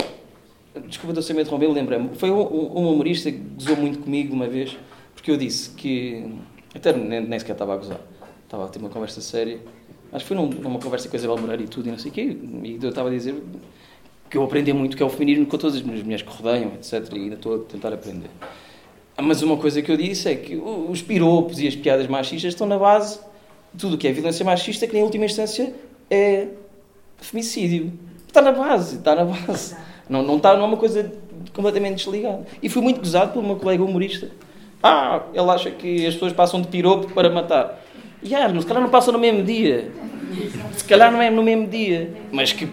[0.87, 2.09] Desculpa, estou sempre a interromper, lembrei-me.
[2.15, 4.77] Foi um, um, humorista que gozou muito comigo uma vez,
[5.13, 6.33] porque eu disse que.
[6.73, 7.99] Até nem, nem sequer estava a gozar.
[8.45, 9.59] Estava a ter uma conversa séria.
[10.13, 12.11] Acho que foi num, numa conversa com a Isabel Moreira e tudo, e não sei
[12.11, 12.37] o quê.
[12.63, 13.35] E eu estava a dizer
[14.29, 16.71] que eu aprendi muito que é o feminismo com todas as minhas mulheres que rodeiam,
[16.75, 17.05] etc.
[17.13, 18.29] E ainda estou a tentar aprender.
[19.21, 22.67] Mas uma coisa que eu disse é que os piropos e as piadas machistas estão
[22.67, 23.19] na base
[23.73, 25.73] de tudo o que é violência machista, que, em última instância,
[26.09, 26.47] é
[27.17, 27.93] femicídio.
[28.27, 29.75] Está na base, está na base.
[30.09, 31.11] Não, não está numa coisa
[31.53, 32.45] completamente desligada.
[32.61, 34.29] E fui muito gozado por uma colega humorista.
[34.83, 37.81] Ah, ele acha que as pessoas passam de piropo para matar.
[38.23, 39.91] E ah, se calhar não passa no mesmo dia.
[40.75, 42.13] Se calhar não é no mesmo dia.
[42.31, 42.67] Mas que,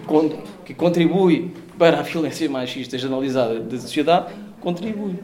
[0.65, 5.15] que contribui para a violência machista generalizada da sociedade, contribui.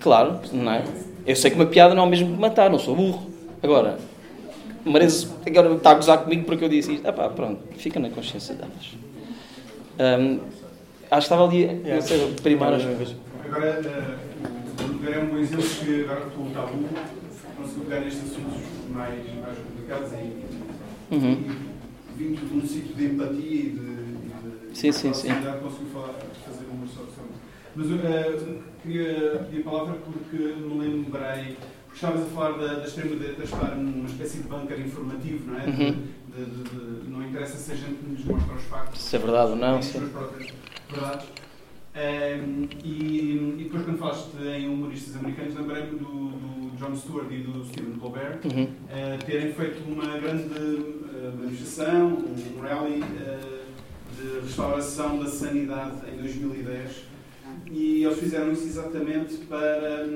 [0.00, 0.84] Claro, não é?
[1.26, 3.30] Eu sei que uma piada não é o mesmo que matar, não sou burro.
[3.62, 3.98] Agora,
[4.84, 7.06] mereço, agora está a gozar comigo porque eu disse isto.
[7.06, 8.96] Ah pá, pronto, fica na consciência delas.
[9.98, 10.40] Um,
[11.10, 11.94] acho que estava ali, yeah.
[11.94, 12.78] não sei, primário.
[13.44, 16.84] Agora, uh, o é um bom exemplo que agora com o tabu
[17.56, 21.32] conseguiu pegar nestes assuntos mais, mais complicados e, uhum.
[21.32, 21.68] e
[22.16, 25.28] vindo de um sítio de empatia e de, de, sim, sim, sim.
[25.28, 26.14] conseguiu falar.
[27.78, 32.84] Mas uh, queria pedir a palavra porque me lembrei, porque estavas a falar da, da
[32.84, 35.64] extrema-direita estar numa espécie de bunker informativo, não é?
[35.66, 39.00] Uhum de, de, de, não interessa se a gente nos mostra os factos.
[39.00, 39.82] Se é verdade ou não.
[39.82, 40.10] Sim.
[40.90, 41.26] verdades.
[41.96, 47.38] Um, e, e, depois, quando falaste em humoristas americanos, lembrei-me do, do, John Stewart e
[47.38, 48.64] do Stephen Colbert uhum.
[48.64, 53.64] uh, terem feito uma grande uh, manifestação, um rally uh,
[54.16, 57.07] de restauração da sanidade em 2010.
[57.70, 60.06] E eles fizeram isso exatamente para.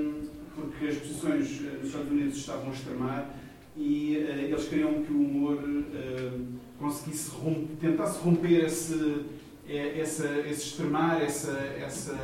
[0.55, 3.33] Porque as posições nos Estados Unidos estavam a extremar
[3.75, 6.45] e uh, eles queriam que o humor uh,
[6.79, 9.25] conseguisse romper, tentasse romper esse,
[9.67, 12.15] eh, essa, esse extremar, essa, essa,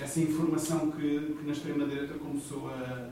[0.00, 3.10] essa informação que, que na extrema-direita começou a,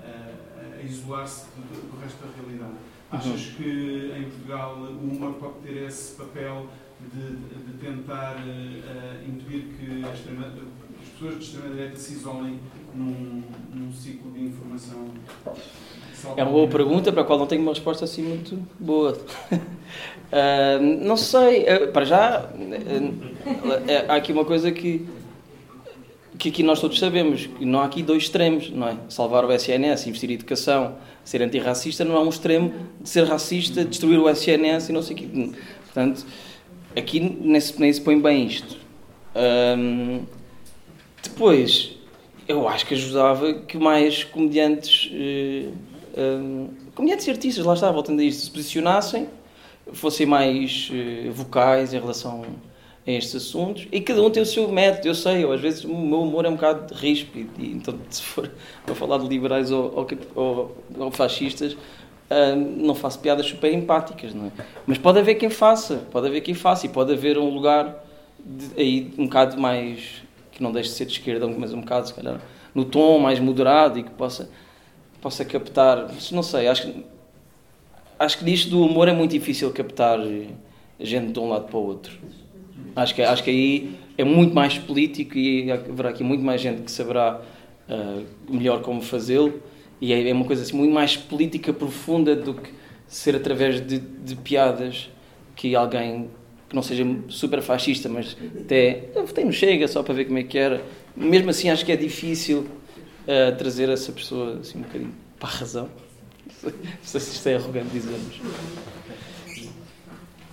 [0.00, 2.72] a, a isolar-se do, do, resto da realidade.
[2.72, 3.18] Uhum.
[3.18, 6.68] Achas que em Portugal o humor pode ter esse papel
[7.00, 10.52] de, de tentar uh, impedir que extrema,
[11.02, 12.60] as pessoas de extrema-direita se isolem
[12.94, 13.42] num,
[13.74, 15.10] num ciclo de informação
[16.36, 19.12] é uma boa pergunta para a qual não tenho uma resposta assim muito boa.
[19.52, 25.06] uh, não sei, uh, para já, uh, há aqui uma coisa que,
[26.38, 28.96] que aqui nós todos sabemos, que não há aqui dois extremos, não é?
[29.08, 33.84] Salvar o SNS, investir em educação, ser antirracista, não há um extremo de ser racista,
[33.84, 35.28] destruir o SNS e não sei o quê.
[35.84, 36.26] Portanto,
[36.96, 38.76] aqui nem se, nem se põe bem isto.
[41.22, 41.96] depois,
[42.48, 45.10] eu acho que ajudava que mais comediantes
[46.16, 49.28] um, comediantes e artistas, lá está, voltando a isto, se posicionassem,
[49.92, 52.44] fossem mais uh, vocais em relação
[53.06, 55.84] a estes assuntos e cada um tem o seu método, eu sei, eu, às vezes
[55.84, 58.50] o meu humor é um bocado ríspido e então se for
[58.84, 61.76] para falar de liberais ou, ou, ou, ou fascistas uh,
[62.56, 64.50] não faço piadas super empáticas, não é?
[64.86, 68.04] Mas pode haver quem faça, pode haver quem faça e pode haver um lugar
[68.44, 72.08] de, aí um bocado mais que não deixe de ser de esquerda, mas um bocado,
[72.08, 72.40] se calhar,
[72.74, 74.50] no tom mais moderado e que possa,
[75.20, 76.10] possa captar.
[76.32, 77.04] Não sei, acho que,
[78.18, 80.18] acho que disto do humor é muito difícil captar
[80.98, 82.18] gente de um lado para o outro.
[82.94, 86.82] Acho que, acho que aí é muito mais político e haverá aqui muito mais gente
[86.82, 87.40] que saberá
[87.88, 89.60] uh, melhor como fazê-lo.
[90.00, 92.70] E é, é uma coisa assim, muito mais política profunda do que
[93.08, 95.10] ser através de, de piadas
[95.54, 96.28] que alguém
[96.68, 100.42] que não seja super fascista, mas até votei no Chega só para ver como é
[100.42, 100.82] que era.
[101.14, 102.66] Mesmo assim, acho que é difícil
[103.22, 105.88] uh, trazer essa pessoa assim um bocadinho para a razão.
[106.62, 108.40] Não sei se isto é arrogante dizermos.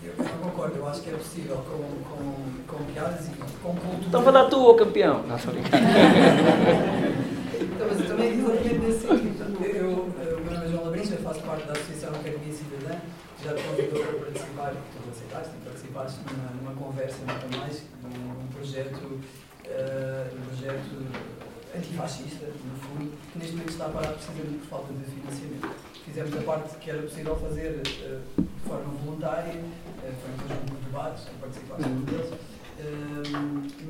[0.03, 1.77] Eu, concordo, eu acho que é possível com,
[2.15, 4.05] com, com piadas e com cultura.
[4.07, 5.23] Então vai dar tu, campeão!
[5.23, 5.83] Não, estou brincando.
[7.61, 9.65] então, mas também exatamente nesse sentido.
[9.65, 12.99] Eu, o meu nome é João Labrincha, faço parte da Associação Academia Cidadã,
[13.43, 19.03] já te convidou para participar, tu aceitaste participaste numa, numa conversa, nunca mais, num, projeto,
[19.03, 21.33] uh, um projeto
[21.75, 25.75] antifascista, no fundo, que neste momento está parado precisamente por falta de financiamento.
[26.05, 30.75] Fizemos a parte que era possível fazer uh, de forma voluntária, uh, foi um conjunto
[30.77, 32.33] de debates, participaste num deles,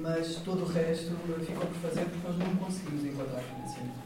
[0.01, 1.11] mas todo o resto
[1.45, 4.03] ficou por fazer porque nós não conseguimos encontrar financiamento.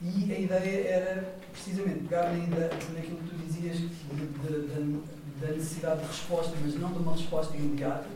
[0.00, 3.78] E a ideia era precisamente pegar naquilo que tu dizias
[5.40, 8.08] da necessidade de resposta, mas não de uma resposta imediata.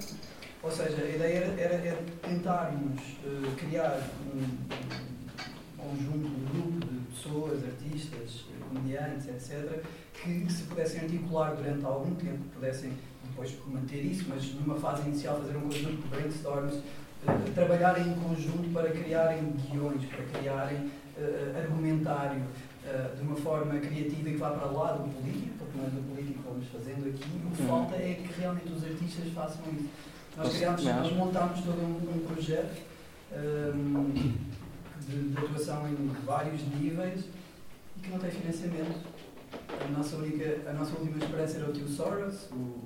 [0.63, 4.01] Ou seja, a ideia era, era, era tentarmos uh, criar
[4.35, 9.81] um, um conjunto, um grupo de pessoas, artistas, comediantes, etc.,
[10.13, 12.93] que se pudessem articular durante algum tempo, pudessem
[13.37, 18.15] depois manter isso, mas numa fase inicial fazer um conjunto de brainstorms, uh, trabalharem em
[18.15, 24.39] conjunto para criarem guiões, para criarem uh, argumentário uh, de uma forma criativa e que
[24.39, 27.25] vá para lá do político, porque não é do político que vamos fazendo aqui.
[27.47, 27.69] O que uhum.
[27.69, 29.89] falta é que realmente os artistas façam isso.
[30.37, 32.83] Nós, criamos, nós montámos todo um, um projeto
[33.35, 34.13] um,
[35.01, 35.97] de, de, atuação em
[36.27, 37.25] vários níveis
[37.97, 39.17] e que não tem financiamento.
[39.83, 42.86] A nossa, única, a nossa última esperança era o tio Soros, o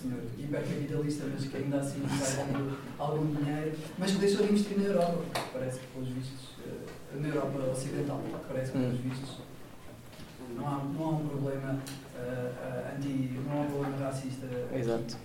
[0.00, 4.78] senhor hipercapitalista, mas que ainda assim vai dando algum dinheiro, mas que deixou de investir
[4.78, 9.02] na Europa, parece que, pelos vistos, uh, na Europa Ocidental, parece que, pelos hum.
[9.02, 9.38] vistos,
[10.56, 13.38] não há, não há um problema uh, anti.
[13.46, 14.46] não há um problema racista.
[14.74, 15.16] Exato.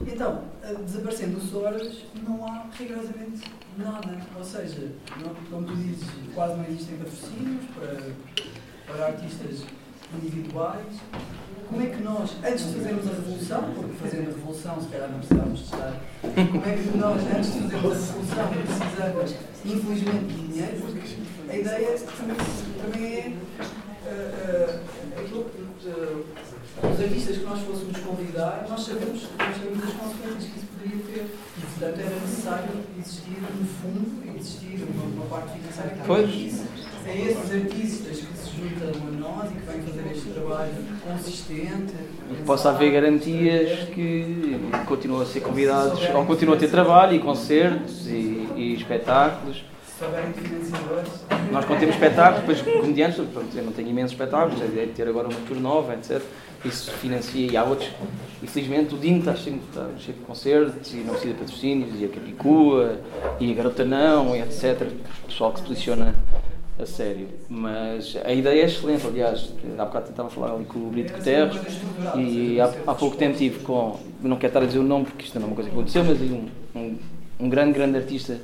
[0.00, 0.42] Então,
[0.84, 4.20] desaparecendo o Soros, não há rigorosamente nada.
[4.36, 4.90] Ou seja,
[5.22, 8.12] não, como tu dizes, quase não existem patrocínios para,
[8.86, 9.64] para artistas
[10.12, 11.00] individuais.
[11.68, 15.10] Como é que nós, antes de fazermos a revolução, porque fazendo a revolução se calhar
[15.10, 20.24] não precisávamos de estar, como é que nós, antes de fazermos a revolução, precisamos, infelizmente,
[20.26, 21.16] de dinheiro, porque
[21.48, 22.36] a ideia também,
[22.82, 25.88] também é uh, uh, aquilo que.
[25.88, 26.24] Uh,
[26.82, 31.04] os artistas que nós fôssemos convidar, nós sabemos, nós sabemos as consequências que isso poderia
[31.04, 31.34] ter.
[31.56, 36.64] E, portanto, era necessário existir um fundo, existir uma, uma parte financeira que pois.
[37.06, 40.72] a esses artistas que se juntam a nós e que vêm fazer este trabalho
[41.06, 41.94] consistente.
[42.30, 47.14] E que possa haver garantias que continuam a ser convidados, ou continuam a ter trabalho
[47.14, 49.64] e concertos e, e espetáculos.
[51.52, 55.28] Nós, quando temos espetáculos, depois comediantes, eu não tenho imensos espetáculos, é de ter agora
[55.28, 56.20] uma tour nova, etc
[56.64, 57.90] isso financia e há outros.
[58.42, 62.04] Infelizmente o Dino está cheio, está cheio de concertos e não precisa de patrocínios, e
[62.04, 63.00] a Capicua,
[63.38, 64.88] e a Garota Não, e etc.
[65.22, 66.14] O pessoal que se posiciona
[66.78, 67.28] a sério.
[67.48, 71.56] Mas a ideia é excelente, aliás, há bocado tentava falar ali com o Brito Guterres
[72.16, 75.24] e há, há pouco tempo tive com, não quero estar a dizer o nome porque
[75.24, 76.98] isto não é uma coisa que aconteceu, mas um, um,
[77.40, 78.40] um grande, grande artista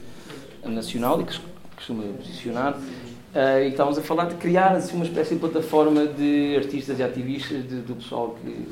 [0.64, 1.38] nacional e que
[1.76, 2.76] costuma posicionar
[3.30, 7.02] Uh, e estávamos a falar de criar assim, uma espécie de plataforma de artistas e
[7.02, 8.66] ativistas, de, do pessoal que,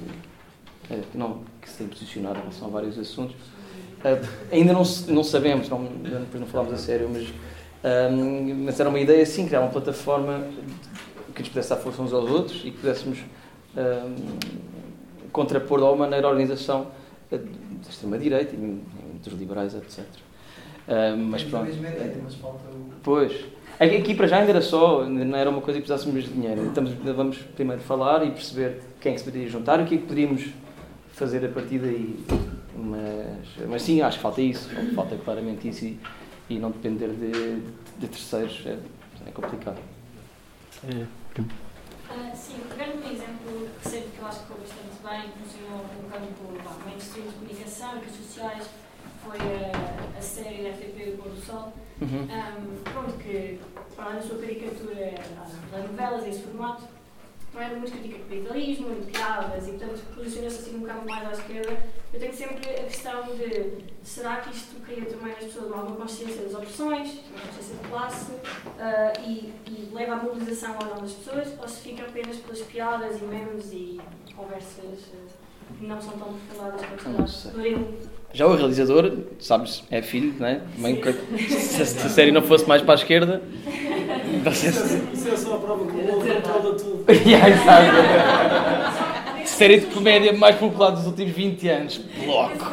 [0.88, 3.36] que, não, que se tem posicionado em relação a vários assuntos.
[3.36, 4.82] Uh, ainda não,
[5.14, 7.28] não sabemos, não, depois não falámos a sério, mas,
[8.64, 10.44] mas era uma ideia assim, criar uma plataforma
[11.34, 13.18] que nos pudesse dar força uns aos outros e que pudéssemos
[15.32, 16.88] contrapor de alguma maneira a organização
[17.30, 17.38] da
[17.88, 18.80] extrema-direita e
[19.22, 20.04] dos liberais, etc.
[21.16, 21.70] mas pronto.
[23.02, 23.32] Pois.
[23.78, 26.66] Aqui para já ainda era só, não era uma coisa que precisássemos de dinheiro.
[26.66, 29.94] Estamos, vamos primeiro falar e perceber quem é que se poderia juntar e o que
[29.94, 30.46] é que poderíamos
[31.12, 32.18] fazer a partir daí.
[32.74, 35.98] Mas, mas sim, acho que falta isso, falta claramente isso e,
[36.48, 37.60] e não depender de,
[37.98, 38.78] de terceiros é,
[39.26, 39.78] é complicado.
[40.84, 41.06] É.
[41.40, 46.10] Uh, sim, pegando um exemplo recente que eu acho que foi bastante bem, funcionou no
[46.10, 48.66] campo mainstream de comunicação, redes sociais,
[49.24, 52.22] foi a, a série da RTP O Pôr do Sol uhum.
[52.22, 53.60] um, pronto, que
[53.94, 55.14] para a sua caricatura
[55.72, 56.84] nas novelas, esse formato,
[57.58, 61.28] não era muito crítica de capitalismo, de piadas e, portanto, posiciona-se assim um bocado mais
[61.28, 61.82] à esquerda.
[62.14, 66.42] Eu tenho sempre a questão de será que isto cria também nas pessoas alguma consciência
[66.42, 71.12] das opressões, uma consciência de classe uh, e, e, leva à mobilização ou não das
[71.12, 74.00] pessoas, ou se fica apenas pelas piadas e memes e
[74.36, 80.02] conversas uh, que não são tão profundadas quanto se poderiam já o realizador, sabes, é
[80.02, 80.60] filho, não é?
[81.48, 83.42] se, se a série não fosse mais para a esquerda.
[85.12, 87.04] Isso é só a prova que o outro controla tudo.
[89.44, 92.00] série de comédia mais popular dos últimos 20 anos.
[92.24, 92.64] Bloco.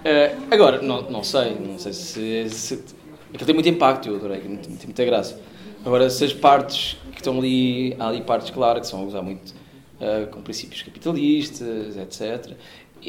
[0.00, 2.84] uh, agora, não, não sei, não sei se, se.
[3.32, 5.40] Aquilo tem muito impacto, eu adorei, tem, tem muita graça.
[5.84, 9.22] Agora, se as partes que estão ali, há ali partes, claro, que são a usar
[9.22, 9.54] muito
[10.02, 12.56] uh, com princípios capitalistas, etc.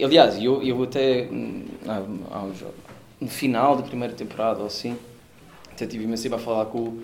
[0.02, 1.66] Aliás, eu, eu até, hum,
[3.20, 4.98] no final da primeira temporada, ou assim,
[5.72, 7.00] até tive imenso a falar com,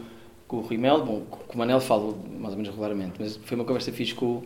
[0.48, 3.56] com o Rui Mel, bom, com o Manel falo mais ou menos regularmente, mas foi
[3.56, 4.44] uma conversa fixe com,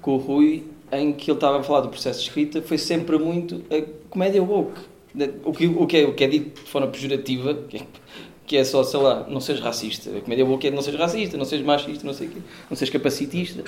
[0.00, 3.18] com o Rui, em que ele estava a falar do processo de escrita, foi sempre
[3.18, 4.80] muito a comédia woke.
[5.44, 7.58] O que, o que, é, o que é dito de forma pejorativa,
[8.50, 10.10] que é, que só, sei lá, não sejas racista.
[10.10, 12.76] A comédia boa que é não sejas racista, não sejas machista, não sei quê, não
[12.76, 13.62] sejas capacitista.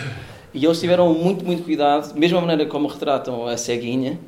[0.52, 4.18] E eles tiveram muito, muito cuidado, mesmo a maneira como retratam a ceguinha,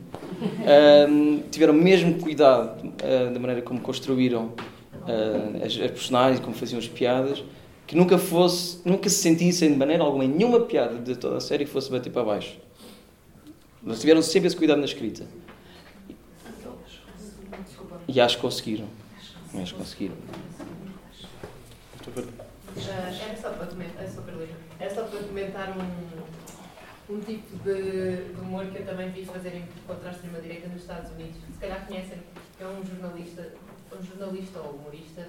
[1.09, 6.79] um, tiveram mesmo cuidado uh, da maneira como construíram uh, as, as personagens, como faziam
[6.79, 7.43] as piadas,
[7.85, 11.67] que nunca fosse, nunca se sentissem de maneira alguma, nenhuma piada de toda a série
[11.67, 12.57] fosse bater para baixo.
[13.85, 15.27] Eles tiveram sempre esse cuidado na escrita.
[18.07, 18.87] E acho que conseguiram.
[19.55, 20.17] Que conseguiram.
[22.77, 24.09] Era só para comentar, é
[24.81, 29.65] era só para comentar um, um tipo de, de, humor que eu também vi fazerem
[29.87, 31.37] contra a extrema-direita nos Estados Unidos.
[31.53, 32.19] Se calhar conhecem,
[32.61, 33.53] é um jornalista,
[33.97, 35.29] um jornalista ou humorista.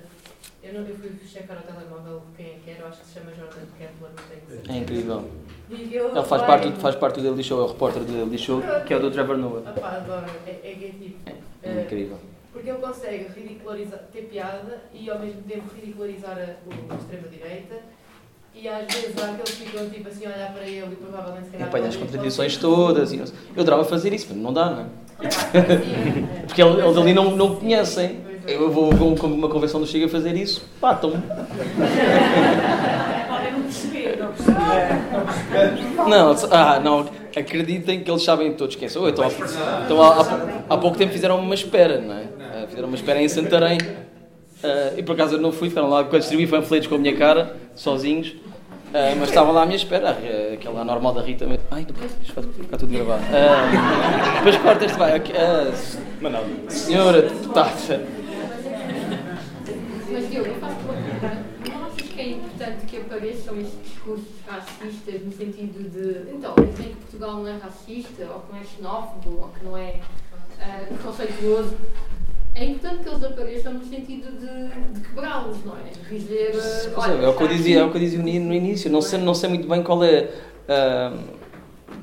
[0.64, 3.32] Eu, não, eu fui checar o telemóvel quem é que era, acho que se chama
[3.36, 4.72] Jordan Kepler, não tenho certeza.
[4.72, 5.30] É incrível.
[5.70, 8.94] Ele faz parte, faz parte do Daily Show, é o repórter do Daily Show, que
[8.94, 9.70] é o do Trevor Noah.
[9.70, 11.30] Opa, adoro, é, é, é tipo.
[11.30, 12.18] É, é incrível.
[12.18, 17.76] Uh, porque ele consegue ridicularizar, ter piada e ao mesmo tempo ridicularizar a, a extrema-direita.
[18.54, 21.46] E às vezes há aqueles que ficam tipo assim a olhar para ele e provavelmente
[21.48, 21.68] se calhar.
[21.68, 23.12] Apanha as contradições todas.
[23.12, 24.86] E não eu adorava fazer isso, mas não dá, não é?
[26.48, 28.22] Porque eles ele ali não, não conhecem.
[28.48, 31.18] Eu vou com uma convenção do Chega a fazer isso, batam-me.
[36.08, 39.10] Não, ah, não, acreditem que eles sabem todos quem sou eu.
[39.10, 39.26] Então,
[39.86, 42.25] então há, há, há pouco tempo fizeram uma espera, não é?
[42.68, 43.78] Fizeram uma espera em Santarém.
[43.78, 47.16] Uh, e por acaso eu não fui, ficaram lá quando distribuí panfletos com a minha
[47.16, 48.30] cara, sozinhos.
[48.30, 50.18] Uh, mas estavam lá à minha espera,
[50.54, 51.46] aquela normal da Rita.
[51.70, 53.24] Ai, depois ficar tudo gravado.
[53.24, 55.20] Uh, depois corta este vai.
[55.20, 57.72] Uh, senhora deputada.
[60.10, 61.46] Mas eu, eu faço uma pergunta.
[61.70, 66.32] Não achas que é importante que apareçam esses discursos racistas no sentido de.
[66.34, 69.78] Então, dizem que Portugal não é racista, ou que não é xenófobo, ou que não
[69.78, 70.00] é
[70.58, 71.76] uh, preconceituoso
[72.56, 75.92] é importante que eles apareçam no sentido de, de quebrá-los, não é?
[76.10, 76.54] Dizer.
[76.96, 78.90] Olha, é, o que eu dizia, é o que eu dizia no início.
[78.90, 80.32] Não sei, não sei muito bem qual é
[80.70, 81.12] a,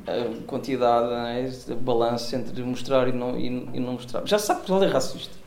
[0.07, 1.73] a quantidade, é?
[1.73, 4.27] o balanço entre mostrar e não, e, e não mostrar.
[4.27, 5.42] Já sabe que ele é racista.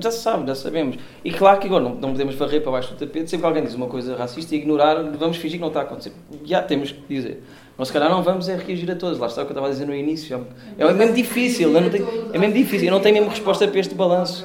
[0.00, 0.96] Já se sabe, já sabemos.
[1.24, 3.30] E claro que agora não, não podemos varrer para baixo do tapete.
[3.30, 5.82] Sempre que alguém diz uma coisa racista e ignorar, vamos fingir que não está a
[5.84, 6.12] acontecer.
[6.44, 7.42] Já temos que dizer.
[7.76, 9.18] Mas se calhar não vamos é reagir a todos.
[9.18, 10.44] Lá está o que eu estava a dizer no início.
[10.76, 11.72] É, é mesmo difícil.
[11.72, 12.88] Tenho, é mesmo difícil.
[12.88, 14.44] Eu não tenho mesmo resposta para este balanço.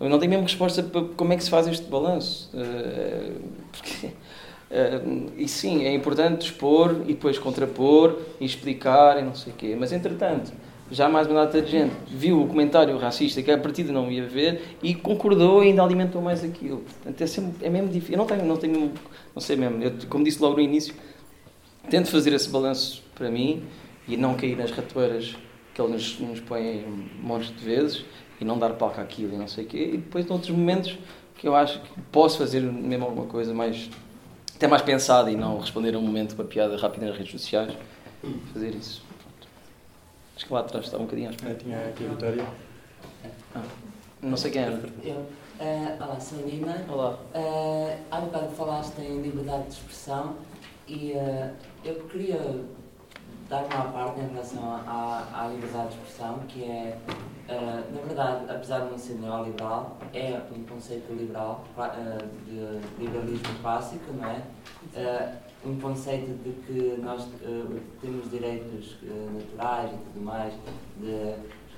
[0.00, 2.50] Eu não tenho mesmo resposta para como é que se faz este balanço.
[2.52, 9.36] Uh, porque, uh, e sim, é importante expor e depois contrapor e explicar e não
[9.36, 9.76] sei o quê.
[9.78, 10.52] Mas entretanto,
[10.90, 14.26] já mais uma data de gente viu o comentário racista que a partida não ia
[14.26, 16.78] ver e concordou e ainda alimentou mais aquilo.
[16.78, 18.14] Portanto, é, sempre, é mesmo difícil.
[18.14, 18.92] Eu não tenho, não tenho,
[19.34, 19.82] não sei mesmo.
[19.82, 20.94] Eu, como disse logo no início,
[21.88, 23.64] tento fazer esse balanço para mim
[24.06, 25.34] e não cair nas ratoeiras
[25.72, 26.84] que ele nos, nos põe
[27.20, 28.04] montes de vezes
[28.40, 29.90] e não dar palco àquilo e não sei o quê.
[29.94, 30.98] E depois, noutros momentos,
[31.36, 33.90] que eu acho que posso fazer mesmo alguma coisa mais
[34.54, 37.32] até mais pensada e não responder a um momento com a piada rápida nas redes
[37.32, 37.72] sociais,
[38.52, 39.02] fazer isso.
[40.36, 41.54] Acho que lá atrás estava um bocadinho à espera.
[41.54, 42.46] Tinha aqui a Vitória.
[43.54, 43.62] Ah,
[44.20, 44.80] não sei quem era.
[45.02, 45.16] Eu.
[45.16, 46.84] Uh, olá, sou a Nina.
[46.88, 47.12] Olá.
[47.32, 50.34] Uh, há bocado falaste em liberdade de expressão
[50.88, 51.52] e uh,
[51.84, 52.64] eu queria
[53.48, 56.98] dar uma parte em relação à, à liberdade de expressão, que é,
[57.48, 63.54] uh, na verdade, apesar de não ser neoliberal, é um conceito liberal, uh, de liberalismo
[63.62, 64.42] clássico, não é?
[65.64, 67.26] Uh, um conceito de que nós
[68.00, 68.96] temos direitos
[69.32, 70.52] naturais e tudo mais,
[71.00, 71.34] de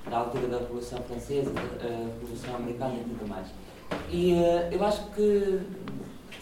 [0.09, 3.47] da altura da Revolução Francesa, da Revolução Americana e tudo mais.
[4.09, 5.59] E uh, eu acho que,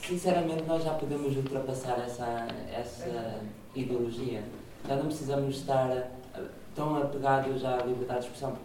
[0.05, 3.39] sinceramente, nós já podemos ultrapassar essa, essa
[3.75, 4.43] ideologia.
[4.87, 8.57] Já não precisamos estar uh, tão apegados à liberdade de expressão.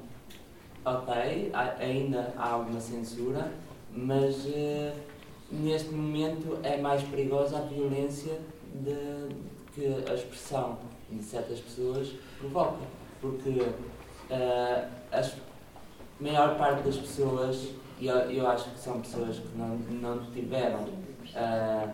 [0.85, 3.53] Ok, ainda há alguma censura,
[3.95, 4.93] mas uh,
[5.51, 8.39] neste momento é mais perigosa a violência
[8.75, 9.35] de,
[9.75, 10.79] que a expressão
[11.11, 12.85] de certas pessoas provoca.
[13.21, 15.31] Porque uh, a
[16.21, 20.81] maior parte das pessoas, e eu, eu, acho que são pessoas que não, não tiveram,
[20.81, 21.91] uh,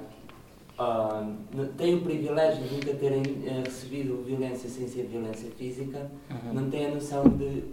[0.78, 3.22] uh, têm o privilégio de nunca terem
[3.64, 6.54] recebido violência sem ser violência física, uhum.
[6.54, 7.64] não têm a noção de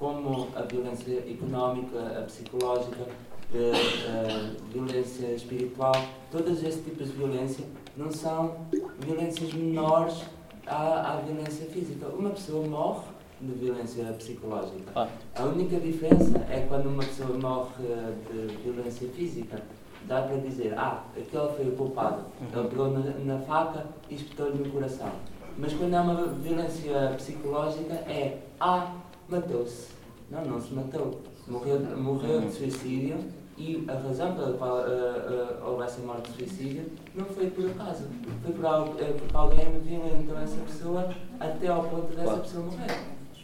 [0.00, 3.06] como a violência económica, a psicológica,
[3.52, 5.94] a violência espiritual,
[6.30, 7.64] todos esses tipos de violência
[7.96, 8.56] não são
[9.00, 10.22] violências menores
[10.66, 12.06] à, à violência física.
[12.08, 13.08] Uma pessoa morre
[13.40, 14.92] de violência psicológica.
[14.94, 15.08] Ah.
[15.34, 17.84] A única diferença é quando uma pessoa morre
[18.30, 19.60] de violência física,
[20.06, 22.24] dá para dizer, ah, aquele foi o culpado.
[22.40, 22.60] Uhum.
[22.60, 25.10] Ele pegou na, na faca e espetou-lhe no coração.
[25.58, 28.94] Mas quando é uma violência psicológica, é, ah,
[29.28, 29.88] matou-se.
[30.30, 31.20] Não, não se matou.
[31.48, 32.52] Morreu, morreu de uhum.
[32.52, 37.50] suicídio e a razão pela qual uh, uh, houve essa morte de suicídio não foi
[37.50, 38.04] por acaso.
[38.42, 42.40] Foi por, algo, uh, porque alguém violentou essa pessoa até ao ponto dessa claro.
[42.40, 42.98] pessoa morrer.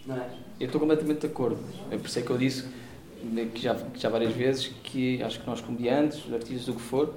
[0.07, 0.29] Não é?
[0.59, 1.59] Eu estou completamente de acordo.
[1.91, 2.67] É por isso é que eu disse
[3.55, 7.13] que já, que já várias vezes que acho que nós comediantes, artistas, o que for,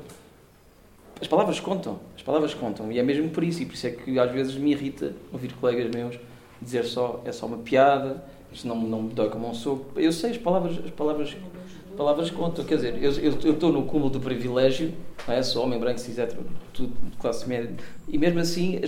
[1.22, 2.00] as palavras contam.
[2.18, 2.92] As palavras contam.
[2.92, 3.62] E é mesmo por isso.
[3.62, 6.20] E por isso é que às vezes me irrita ouvir colegas meus
[6.62, 8.22] dizer só é só uma piada,
[8.52, 9.98] isto não, não me dói como um soco.
[9.98, 11.38] Eu sei, as palavras, as palavras
[12.00, 12.64] palavras contam.
[12.64, 14.94] Quer dizer, eu estou no cúmulo do privilégio,
[15.28, 15.44] não é?
[15.44, 17.76] sou homem branco, hétero, tudo de classe média,
[18.08, 18.80] e mesmo assim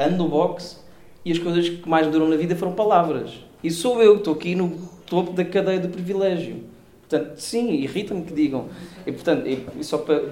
[0.00, 0.78] ando no boxe
[1.26, 3.32] e as coisas que mais duram na vida foram palavras.
[3.62, 4.70] E sou eu, estou aqui no
[5.06, 6.64] topo da cadeia do privilégio.
[7.06, 8.68] Portanto, sim, irrita-me que digam.
[9.06, 10.24] E, portanto, e só para,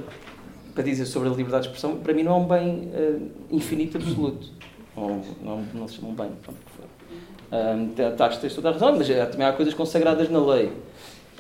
[0.75, 3.99] para dizer sobre a liberdade de expressão, para mim não é um bem uh, infinito
[3.99, 4.49] absoluto.
[4.97, 6.31] Não, não, não se chama um bem.
[6.43, 6.59] Pronto,
[7.53, 10.73] uh, tens toda a razão, mas eh, também há coisas consagradas na lei.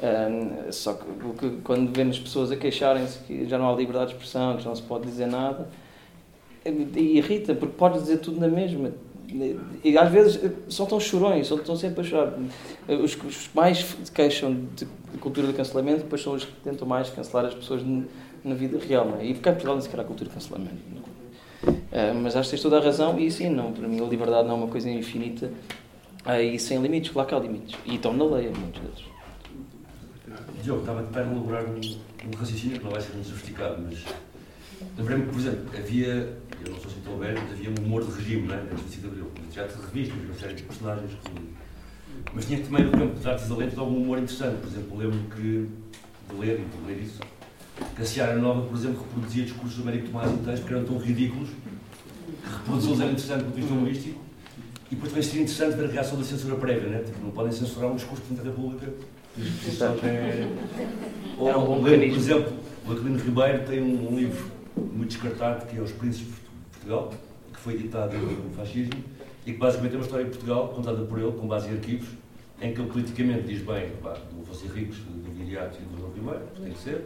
[0.02, 1.04] Um, só que,
[1.38, 4.68] que, quando vemos pessoas a queixarem-se que já não há liberdade de expressão, que já
[4.68, 5.68] não se pode dizer nada,
[6.96, 8.90] irrita, porque pode dizer tudo na mesma.
[9.82, 12.34] E às vezes são tão chorões, são, estão sempre a chorar.
[13.02, 14.86] Os que mais se queixam de
[15.20, 17.82] cultura do cancelamento, depois são os que tentam mais cancelar as pessoas
[18.44, 19.06] na vida real.
[19.06, 19.24] Não é?
[19.24, 20.74] E ficar em Portugal nem sequer há cultura de cancelamento.
[21.64, 24.48] Uh, mas acho que tens toda a razão, e sim, não, para mim a liberdade
[24.48, 25.50] não é uma coisa infinita
[26.40, 27.78] e sem limites, claro que há limites.
[27.86, 29.11] E estão na lei, muitos deles.
[30.62, 34.04] Diogo, estava a tentar elaborar um, um raciocínio que não vai ser muito sofisticado, mas
[34.96, 36.06] lembrei-me que, por exemplo, havia,
[36.64, 38.58] eu não sou assim tão velho, mas havia um humor de regime, não é?
[38.58, 41.10] Antes do 5 de Abril, já de revistas, uma série de personagens.
[42.32, 44.60] Mas tinha também, no campo das artes letra, algum humor interessante.
[44.60, 45.68] Por exemplo, lembro-me que,
[46.30, 47.20] de ler e de ler isso,
[47.96, 50.84] que a Seara Nova, por exemplo, reproduzia discursos do Américo Tomás em texto que eram
[50.84, 54.20] tão ridículos que reproduzi-los era interessante do ponto de vista humorístico
[54.90, 57.02] e depois também seria interessante ver a reação da censura prévia, né?
[57.04, 58.92] tipo, não podem censurar um discurso da República
[60.06, 60.48] é...
[61.38, 62.52] Ou, é um bom por exemplo,
[62.86, 67.12] o Aquilino Ribeiro tem um, livro muito descartado que é Os Príncipes de Portugal,
[67.52, 69.02] que foi editado no fascismo
[69.46, 72.08] e que basicamente é uma história de Portugal contada por ele, com base em arquivos,
[72.60, 76.12] em que ele politicamente diz bem, pá, não fossem ricos, do Viriato e do João
[76.12, 77.04] Ribeiro, tem que ser,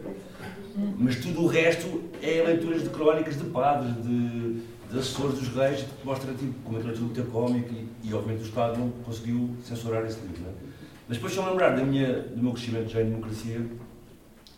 [0.99, 4.61] mas tudo o resto é leituras de crónicas de padres, de,
[4.91, 7.87] de assessores dos reis, que mostra tipo, como é que é tudo muito cómico e,
[8.07, 10.43] e, obviamente o Estado não conseguiu censurar esse livro.
[10.43, 10.66] Não é?
[11.07, 13.65] Mas depois, se eu lembrar da minha, do meu crescimento já em democracia,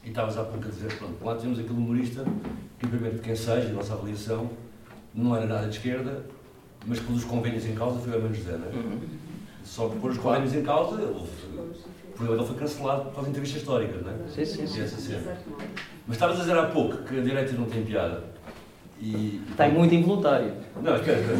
[0.04, 2.26] e estavas há pouco a dizer, pronto, lá temos aquele humorista,
[2.80, 4.50] que, obviamente, de quem seja, a nossa avaliação,
[5.14, 6.26] não era nada de esquerda,
[6.88, 8.70] mas pôs os convênios em causa foi o Armando José, não é?
[8.72, 9.00] Uhum.
[9.64, 11.30] Só que pôr os convênios em causa, houve,
[12.10, 14.28] o programa foi cancelado por causa de entrevista histórica, não é?
[14.30, 15.16] Sim, sim, sim.
[16.08, 18.24] Mas estavas a dizer há pouco que a direita não tem piada.
[19.02, 20.52] E, Está e, muito involuntário.
[20.82, 21.38] Não, espera, espera.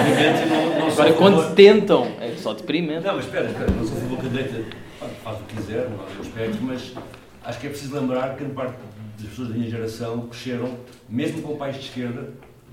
[0.00, 1.54] Obviamente não, não Agora, quando favor...
[1.54, 3.04] tentam, é só deprimente.
[3.04, 3.70] Não, mas espera, espera.
[3.70, 4.76] Não sou a favor que a direita
[5.24, 6.94] faz o que quiser, não há aspectos, mas
[7.44, 8.76] acho que é preciso lembrar que grande parte
[9.18, 10.70] das pessoas da minha geração cresceram,
[11.08, 12.30] mesmo com pais de esquerda,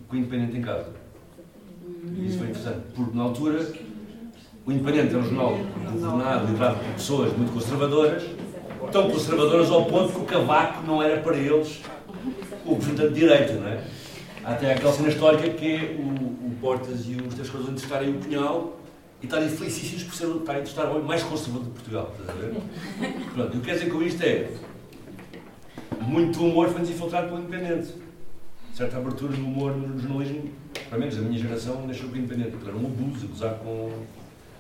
[0.08, 0.88] com o Independente em casa.
[2.16, 3.72] E isso foi interessante, porque na altura
[4.66, 5.58] o Independente é um jornal
[5.92, 8.24] governado, liderado por pessoas muito conservadoras,
[8.92, 11.82] tão conservadoras ao ponto que o cavaco não era para eles
[12.66, 13.84] o representante de direita, não é?
[14.44, 18.20] Até aquela cena histórica que é o, o Portas e os três coisas entrevistarem o
[18.20, 18.78] Cunhal
[19.22, 22.30] e estarem felicíssimos por ser, estarem a entrevistar o homem mais conservador de Portugal, estás
[22.30, 22.54] a ver?
[23.34, 24.52] Pronto, o que quer dizer com isto é
[26.02, 27.94] muito humor foi-nos infiltrado pelo Independente.
[28.74, 30.50] Certa abertura do humor no jornalismo,
[30.90, 32.58] pelo menos a minha geração, deixou o Independente.
[32.66, 33.90] Era um abuso, gozar com,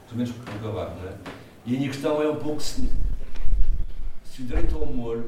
[0.08, 1.14] pelo menos por acabar, não é?
[1.66, 2.89] E a minha questão é um pouco se,
[4.26, 5.24] se o direito ao humor,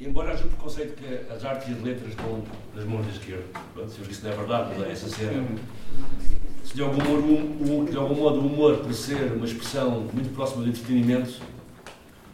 [0.00, 2.42] embora haja o preconceito que as artes e as letras estão
[2.74, 3.44] nas mãos da esquerda,
[3.74, 5.44] pronto, se isso não é verdade, mas é essa cena.
[6.64, 10.06] Se de algum, modo, um, um, de algum modo o humor, por ser uma expressão
[10.12, 11.40] muito próxima do entretenimento,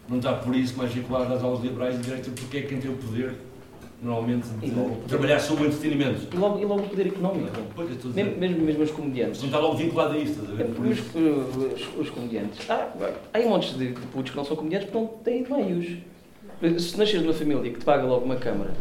[0.09, 2.91] não está por isso mais vinculado às aulas liberais de direito, porque é quem tem
[2.91, 3.35] o poder,
[4.03, 6.27] normalmente, de trabalhar sobre o entretenimento.
[6.35, 7.49] E logo, e logo o poder económico.
[7.75, 8.25] Pois, dizer.
[8.25, 9.41] Mesmo, mesmo, mesmo os comediantes.
[9.41, 10.67] Não está logo vinculado a isto, estás a ver?
[10.75, 11.19] Por Os, isso.
[11.19, 12.69] os, os comediantes.
[12.69, 12.93] Ah,
[13.33, 15.99] há aí montes de, de putos que não são comediantes porque não têm meios.
[16.61, 18.73] Se nasceres numa família que te paga logo uma câmara,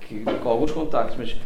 [0.00, 1.36] que, com alguns contactos, mas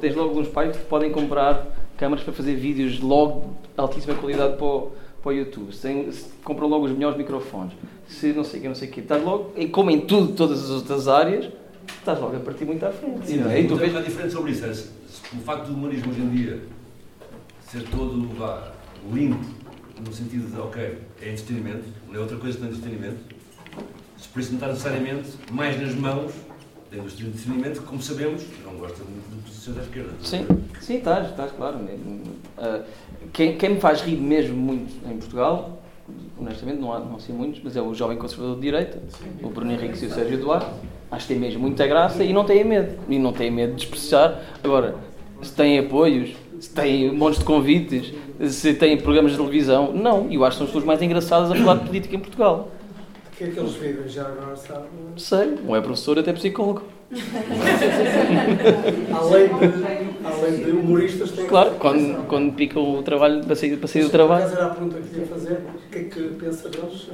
[0.00, 4.14] tens logo uns pais que te podem comprar câmaras para fazer vídeos logo de altíssima
[4.14, 4.92] qualidade para o,
[5.22, 5.72] para o YouTube.
[5.74, 7.72] Se, compram logo os melhores microfones.
[8.08, 9.00] Se não sei o que, não sei o que.
[9.00, 11.50] Estás logo, e como em tudo, todas as outras áreas,
[11.98, 13.26] estás logo a partir muito à frente.
[13.26, 13.60] Sim, não é?
[13.60, 14.64] E tu mas é um vês- diferente sobre isso.
[14.64, 16.62] é, o facto do humanismo hoje em dia
[17.60, 18.72] ser todo vá,
[19.12, 19.44] limpo,
[20.04, 20.82] no sentido de, ok,
[21.22, 23.31] é entretenimento, não é outra coisa que não é entretenimento,
[24.28, 26.32] por isso não está necessariamente mais nas mãos
[26.90, 30.10] da indústria do entretenimento, que, como sabemos, não gosta muito de posições à esquerda.
[30.22, 30.46] Sim,
[30.80, 31.78] sim, estás, estás, claro.
[32.58, 32.82] Ah,
[33.32, 35.82] quem, quem me faz rir mesmo muito em Portugal,
[36.38, 39.02] honestamente, não há, não sei muitos, mas é o jovem conservador de direita,
[39.42, 40.66] o Bruno Henrique e o Sérgio Duarte.
[41.10, 42.98] Acho que tem mesmo muita graça e não têm medo.
[43.08, 44.42] E não têm medo de expressar.
[44.62, 44.96] Agora,
[45.42, 48.14] se têm apoios, se têm montes de convites,
[48.50, 50.30] se têm programas de televisão, não.
[50.30, 52.70] E eu acho que são as pessoas mais engraçadas a falar de política em Portugal.
[53.42, 54.86] O que é que eles vivem já agora, sabe?
[55.16, 56.84] Sei, um é professor, até psicólogo.
[59.12, 63.88] Além de, além de humoristas, tem Claro, quando, quando picam o trabalho para sair, para
[63.88, 64.44] sair do trabalho.
[64.44, 65.54] acaso era a pergunta que queria fazer.
[65.54, 67.08] O que é que pensa deles?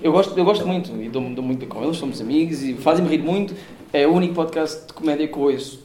[0.00, 3.10] Eu gosto, eu gosto muito e dou, dou muito com eles, somos amigos e fazem-me
[3.10, 3.52] rir muito.
[3.92, 5.84] É o único podcast de comédia que eu ouço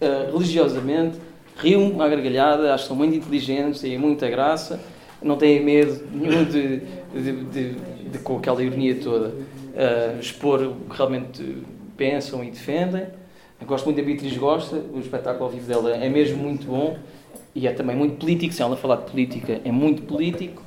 [0.00, 1.18] uh, religiosamente.
[1.58, 4.80] Rio-me à gargalhada, acho que são muito inteligentes, têm muita graça,
[5.22, 6.78] não têm medo nenhum de,
[7.12, 7.72] de, de,
[8.10, 11.62] de, com aquela ironia toda, uh, expor o que realmente
[11.96, 13.06] pensam e defendem.
[13.60, 16.96] Eu gosto muito da Beatriz Gosta, o espetáculo ao vivo dela é mesmo muito bom
[17.54, 18.54] e é também muito político.
[18.54, 20.62] Se ela falar de política, é muito político.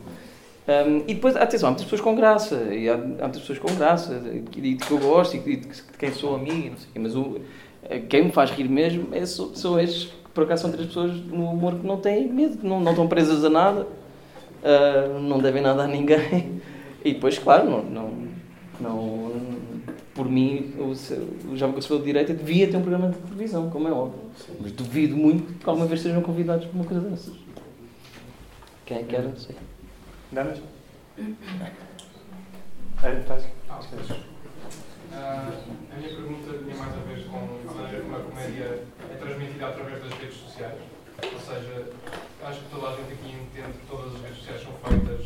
[0.68, 3.74] Um, e depois, atenção, há muitas pessoas com graça, e há, há muitas pessoas com
[3.76, 6.90] graça, de, de que eu gosto e de, de quem sou amigo, e não sei
[7.02, 7.42] mas o,
[8.08, 11.50] quem me faz rir mesmo é, são, são que por acaso são três pessoas no
[11.50, 13.88] humor que não têm medo, que não, não estão presas a nada,
[14.64, 16.62] uh, não devem nada a ninguém.
[17.04, 18.14] E depois, claro, não, não,
[18.80, 19.32] não
[20.14, 20.92] por mim, o,
[21.52, 24.22] o Jovem Conservador de Direita devia ter um programa de televisão, como é óbvio.
[24.60, 27.34] Mas duvido muito que alguma vez sejam convidados para uma coisa dessas.
[28.86, 29.30] Quem é que era?
[29.30, 29.56] Não sei.
[30.32, 30.62] Damas?
[33.04, 33.46] É, estás?
[35.14, 35.52] Ah,
[35.92, 39.68] a minha pergunta tinha mais a ver com a maneira como a comédia é transmitida
[39.68, 40.80] através das redes sociais.
[41.24, 41.86] Ou seja,
[42.52, 45.26] acho que toda a gente aqui entende que todas as redes sociais são feitas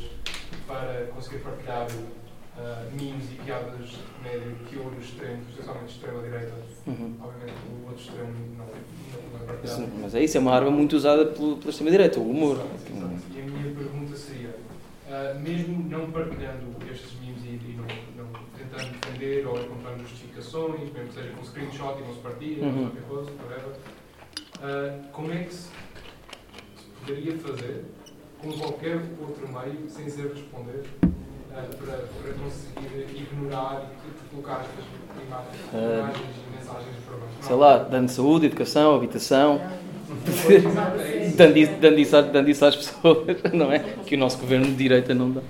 [0.67, 6.53] para conseguir partilhar uh, memes e piadas de comédia que o extremo, especialmente extrema-direita,
[6.87, 7.15] Uhum.
[7.19, 9.81] obviamente o outro extremo não, não, é partilhado.
[9.81, 12.63] Sim, Mas é isso, é uma arma muito usada pelo- pela extrema-direita, o humor.
[13.33, 14.55] E a minha pergunta seria,
[15.09, 20.91] ah, mesmo não partilhando estes memes e, e não, não tentando defender ou encontrando justificações,
[20.93, 22.83] mesmo que seja com screenshot e não se partilha, Uhum.
[22.91, 23.75] qualquer coisa, whatever,
[24.61, 25.69] ah, como é que se,
[27.05, 27.85] se poderia fazer
[28.41, 30.83] com qualquer outro meio, sem ser responder,
[31.53, 34.85] ah, para, para conseguir ignorar e colocar estas
[35.25, 35.99] imagens, Ah.
[35.99, 37.33] imagens e mensagens para baixo?
[37.41, 39.61] Sei lá, dando saúde, educação, habitação,
[41.35, 43.79] dando, isso, dando, isso, dando isso às pessoas, não é?
[44.05, 45.41] Que o nosso governo de direita não dá.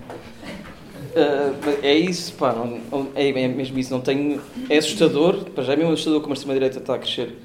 [1.65, 4.41] Mas é isso, pá, não- é, é mesmo isso, não tenho.
[4.69, 7.35] É assustador, para já é mesmo assustador como a extrema-direita está a crescer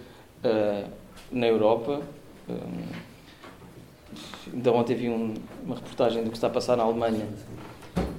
[0.42, 0.84] ah,
[1.30, 2.00] na Europa.
[4.53, 5.34] Ainda ontem vi um-
[5.64, 7.26] uma reportagem do que está a passar na Alemanha.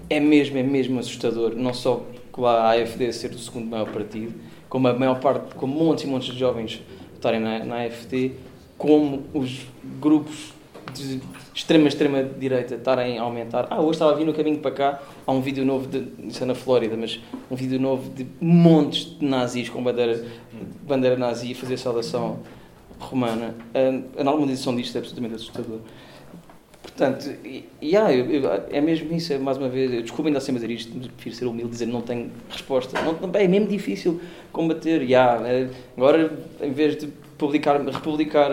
[0.10, 4.34] É mesmo, é mesmo assustador, não só com a AFD ser o segundo maior partido,
[4.70, 6.82] como a maior parte, como montes e montes de jovens
[7.14, 8.32] votarem na, na AFD,
[8.78, 9.66] como os
[10.00, 10.54] grupos
[10.94, 11.22] de
[11.54, 13.68] extrema, extrema direita estarem a aumentar.
[13.70, 16.44] Ah, hoje estava a vir no caminho para cá, há um vídeo novo, de, isso
[16.44, 17.20] é na Flórida, mas
[17.50, 20.26] um vídeo novo de montes de nazis com bandeira,
[20.86, 22.40] bandeira nazi a fazer saudação
[23.00, 23.56] romana.
[23.74, 25.80] A, a normalização disto é absolutamente assustador.
[26.96, 30.28] Portanto, e, e, ah, eu- eu- é mesmo isso, é, mais uma vez, eu desculpa
[30.28, 33.00] ainda assim dizer isto, prefiro ser humilde dizer não tenho resposta.
[33.02, 34.22] Não, é mesmo difícil
[34.52, 35.02] combater.
[35.02, 38.52] E, ah, é, agora, em vez de publicar, republicar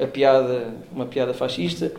[0.00, 1.92] a piada, uma piada fascista,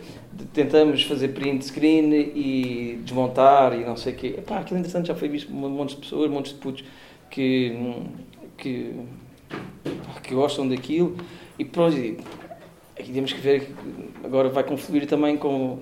[0.52, 4.34] tentamos fazer print screen e desmontar e não sei o quê.
[4.38, 6.84] Epá, aquilo interessante já foi visto por um monte de pessoas, montes de putos
[7.30, 7.74] que,
[8.58, 8.92] que,
[10.22, 11.16] que gostam daquilo.
[11.58, 11.96] E pronto,
[12.98, 13.74] aqui temos que ver que
[14.24, 15.80] agora vai confluir também com,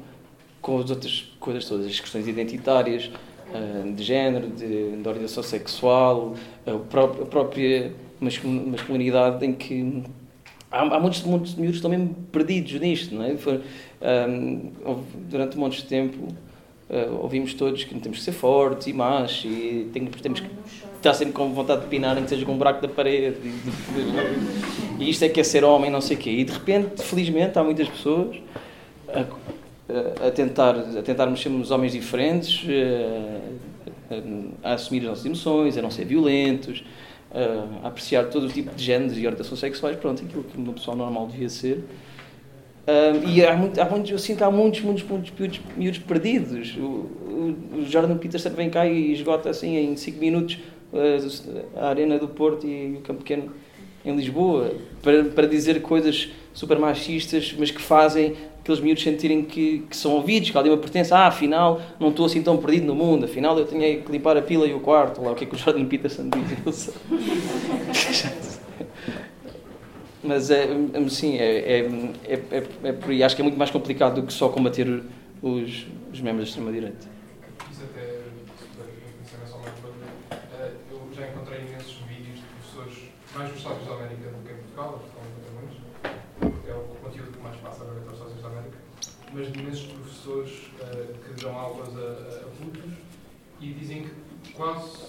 [0.61, 3.11] com as outras coisas todas, as questões identitárias,
[3.51, 6.35] uh, de género, de, de orientação sexual,
[6.67, 10.03] a, pró a própria masculinidade em que
[10.71, 13.37] há, há muitos, muitos miúdos também perdidos nisto, não é?
[13.37, 13.61] Foi,
[14.29, 14.73] um,
[15.29, 16.29] durante um monte de tempo
[16.91, 20.51] uh, ouvimos todos que temos que ser fortes e machos e tem, temos que
[21.09, 23.37] estar sempre com vontade de pinar, nem que seja com um buraco da parede
[24.99, 26.31] e, isto é que é ser homem, não sei o quê.
[26.31, 28.37] E de repente, felizmente, há muitas pessoas
[29.09, 32.65] a, a tentar, a tentarmos sermos homens diferentes,
[34.11, 36.83] a, a, a assumir as nossas emoções, a não ser violentos,
[37.83, 40.97] a apreciar todo o tipo de géneros e orientações sexuais, pronto, aquilo que uma pessoa
[40.97, 41.85] normal devia ser.
[42.85, 46.77] Uh, e há, muito, há muitos, eu sinto há muitos, muitos, muitos miúdos, miúdos perdidos.
[46.77, 50.59] O, o, Jordan Peterson vem cá e esgota assim em 5 minutos
[51.77, 53.53] a Arena do Porto e o Campo Pequeno
[54.05, 59.85] em Lisboa para, para dizer coisas super machistas, mas que fazem aqueles miúdos sentirem que,
[59.91, 61.17] que são ouvidos, que alguém uma pertença.
[61.17, 64.43] Ah, afinal, não estou assim tão perdido no mundo, afinal eu tinha que limpar a
[64.43, 65.21] pila e o quarto.
[65.21, 66.95] Lá, o que é que o Jordan Peterson diz?
[70.25, 70.67] Mas é,
[71.11, 71.91] sim, é, é,
[72.27, 72.41] é,
[72.85, 73.23] é, por aí.
[73.23, 75.03] Acho que é muito mais complicado do que só combater
[75.43, 77.07] os, os membros da extrema-direita.
[77.71, 78.23] Isso até,
[80.91, 84.57] eu já encontrei imensos vídeos de professores mais nos Estados da América do que em
[84.57, 85.03] Portugal,
[89.35, 92.93] mas de imensos professores uh, que dão aulas a, a putos
[93.61, 95.09] e dizem que quase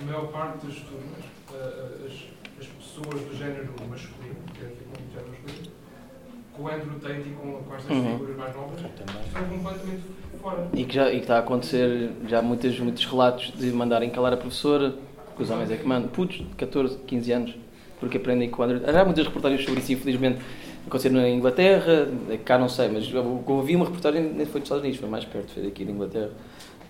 [0.00, 2.12] a maior parte das turmas, uh, as,
[2.60, 5.72] as, pessoas do género masculino, que é o género masculino,
[6.54, 8.12] com o Andrew Tate e com, com estas uhum.
[8.12, 10.02] figuras mais novas, estão completamente
[10.42, 10.68] fora.
[10.74, 14.34] E que, já, e que está a acontecer já muitos, muitos relatos de mandarem calar
[14.34, 14.94] a professora,
[15.36, 17.54] que os homens é que mandam, putos de 14, 15 anos,
[17.98, 20.40] porque aprendem Andrew Há muitas reportagens sobre isso, infelizmente
[20.86, 22.08] aconteceu na Inglaterra,
[22.44, 25.24] cá não sei, mas eu ouvi uma reportagem, nem foi dos Estados Unidos, foi mais
[25.24, 26.30] perto, foi daqui da Inglaterra,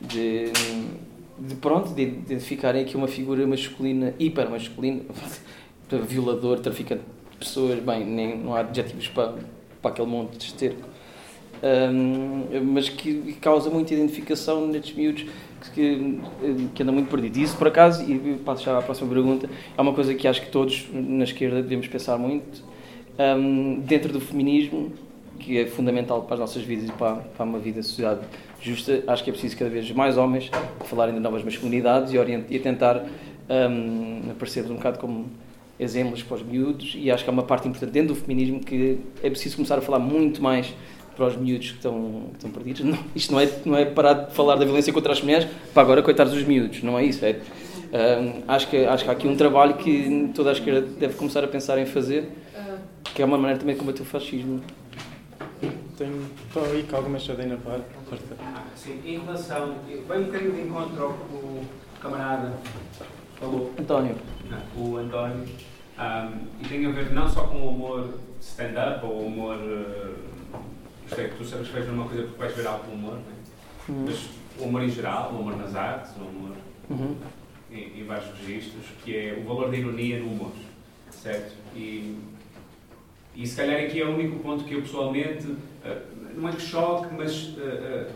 [0.01, 0.51] de,
[1.38, 5.03] de pronto, de identificarem aqui uma figura masculina, hiper masculina,
[6.09, 9.34] violador, traficante de pessoas, bem, nem, não há adjetivos para,
[9.82, 10.88] para aquele monte de esterco.
[11.63, 15.27] Um, mas que causa muita identificação nestes miúdos
[15.71, 16.21] que,
[16.75, 17.39] que andam muito perdidos.
[17.39, 20.51] Isso, por acaso, e passo já à próxima pergunta, é uma coisa que acho que
[20.51, 22.65] todos na esquerda devemos pensar muito,
[23.19, 24.93] um, dentro do feminismo,
[25.39, 28.21] que é fundamental para as nossas vidas e para, para uma vida sociedade
[28.61, 30.51] justa, acho que é preciso cada vez mais homens
[30.85, 33.05] falarem de novas masculinidades e, orient, e tentar
[33.51, 35.27] um, aparecer um bocado como
[35.81, 39.01] exemplos para os miúdos e acho que é uma parte importante dentro do feminismo que
[39.23, 40.73] é preciso começar a falar muito mais
[41.17, 42.83] para os miúdos que estão, que estão perdidos.
[42.83, 45.83] Não, isto não é, não é parar de falar da violência contra as mulheres para
[45.83, 47.25] agora coitados dos miúdos, não é isso.
[47.25, 47.39] É,
[48.19, 51.45] um, acho, que, acho que há aqui um trabalho que toda a esquerda deve começar
[51.45, 52.31] a pensar em fazer
[53.15, 54.63] que é uma maneira também de combater o fascismo.
[55.97, 57.85] Tenho estou aí com alguma chadinha na parte.
[58.75, 59.77] Sim, em relação.
[60.09, 61.63] Vai um bocadinho de encontro ao que o
[62.01, 62.53] camarada
[63.39, 63.73] falou.
[63.79, 64.17] António.
[64.51, 65.47] Não, o António.
[65.99, 69.57] Um, e tem a ver não só com o humor stand-up ou o humor.
[69.57, 70.32] Uh,
[71.21, 73.33] é que tu sabes escrever uma coisa porque vais ver algo humor, né?
[73.89, 74.05] uhum.
[74.07, 76.57] mas o humor em geral, o humor nas artes, o humor
[76.91, 77.17] uhum.
[77.71, 80.53] em, em vários registros, que é o valor da ironia no humor.
[81.11, 81.55] Certo?
[81.77, 82.19] E
[83.35, 85.59] e se calhar aqui é o único ponto que eu pessoalmente, uh,
[86.37, 88.13] não é que choque, mas uh, uh,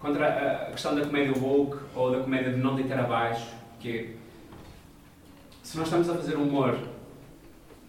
[0.00, 3.46] contra a questão da comédia woke ou da comédia de não deitar abaixo,
[3.78, 4.06] que é,
[5.62, 6.76] se nós estamos a fazer humor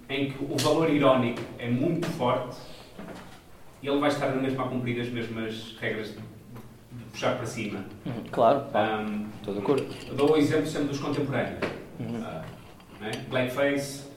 [0.10, 2.56] em que o valor irónico é muito forte,
[3.88, 6.20] ele vai estar na mesma a cumprir as mesmas regras de,
[7.12, 7.86] puxar para cima.
[8.06, 9.88] Uhum, claro, um, estou de acordo.
[10.16, 11.60] Dou o exemplo sempre dos contemporâneos.
[12.00, 12.20] Uhum.
[13.00, 13.12] Né?
[13.30, 14.10] Blackface,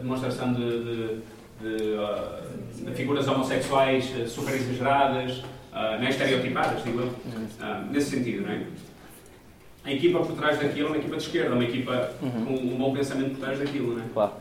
[0.00, 1.20] demonstração de, de,
[1.60, 8.10] de, uh, de, figuras homossexuais uh, super exageradas, uh, nem estereotipadas, digo eu, uh, nesse
[8.10, 8.62] sentido, não é?
[9.84, 12.44] A equipa por trás daquilo é uma equipa de esquerda, uma equipa uhum.
[12.44, 14.08] com um bom pensamento por trás daquilo, não é?
[14.12, 14.32] Claro.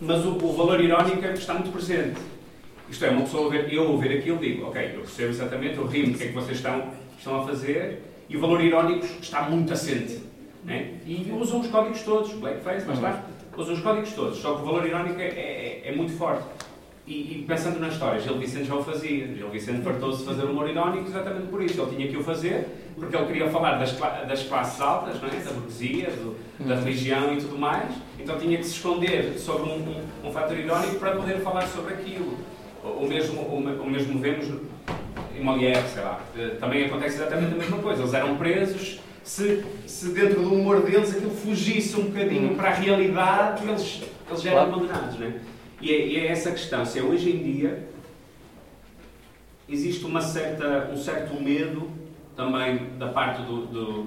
[0.00, 2.18] Mas o, o valor irónico é está muito presente.
[2.88, 6.14] Isto é, uma pessoa ver, eu ouvir aquilo digo, ok, eu percebo exatamente, eu rimo
[6.14, 9.72] o que é que vocês estão, estão a fazer, e o valor irónico está muito
[9.72, 10.20] assente.
[10.64, 10.94] Né?
[11.06, 13.24] E usam os códigos todos, blackface, mas lá,
[13.56, 16.44] usam os códigos todos, só que o valor irónico é, é, é muito forte.
[17.10, 19.26] E, e, pensando nas histórias, Gil Vicente já o fazia.
[19.34, 21.80] Gil Vicente fartou-se de fazer humor irónico exatamente por isso.
[21.82, 23.98] Ele tinha que o fazer porque ele queria falar das,
[24.28, 25.32] das classes altas, não é?
[25.42, 27.90] da burguesia, do, da religião e tudo mais.
[28.16, 31.94] Então tinha que se esconder sobre um, um, um fator irónico para poder falar sobre
[31.94, 32.38] aquilo.
[32.84, 34.46] O mesmo, o, o mesmo vemos
[35.36, 36.20] em Molière, sei lá.
[36.60, 38.02] Também acontece exatamente a mesma coisa.
[38.02, 42.74] Eles eram presos se, se dentro do humor deles aquilo fugisse um bocadinho para a
[42.74, 45.18] realidade, eles, eles já eram abandonados.
[45.18, 45.32] Não é?
[45.80, 46.84] E, é, e é essa questão.
[46.84, 47.88] Se é hoje em dia,
[49.68, 51.88] existe uma certa, um certo medo
[52.36, 54.06] também da parte do, do,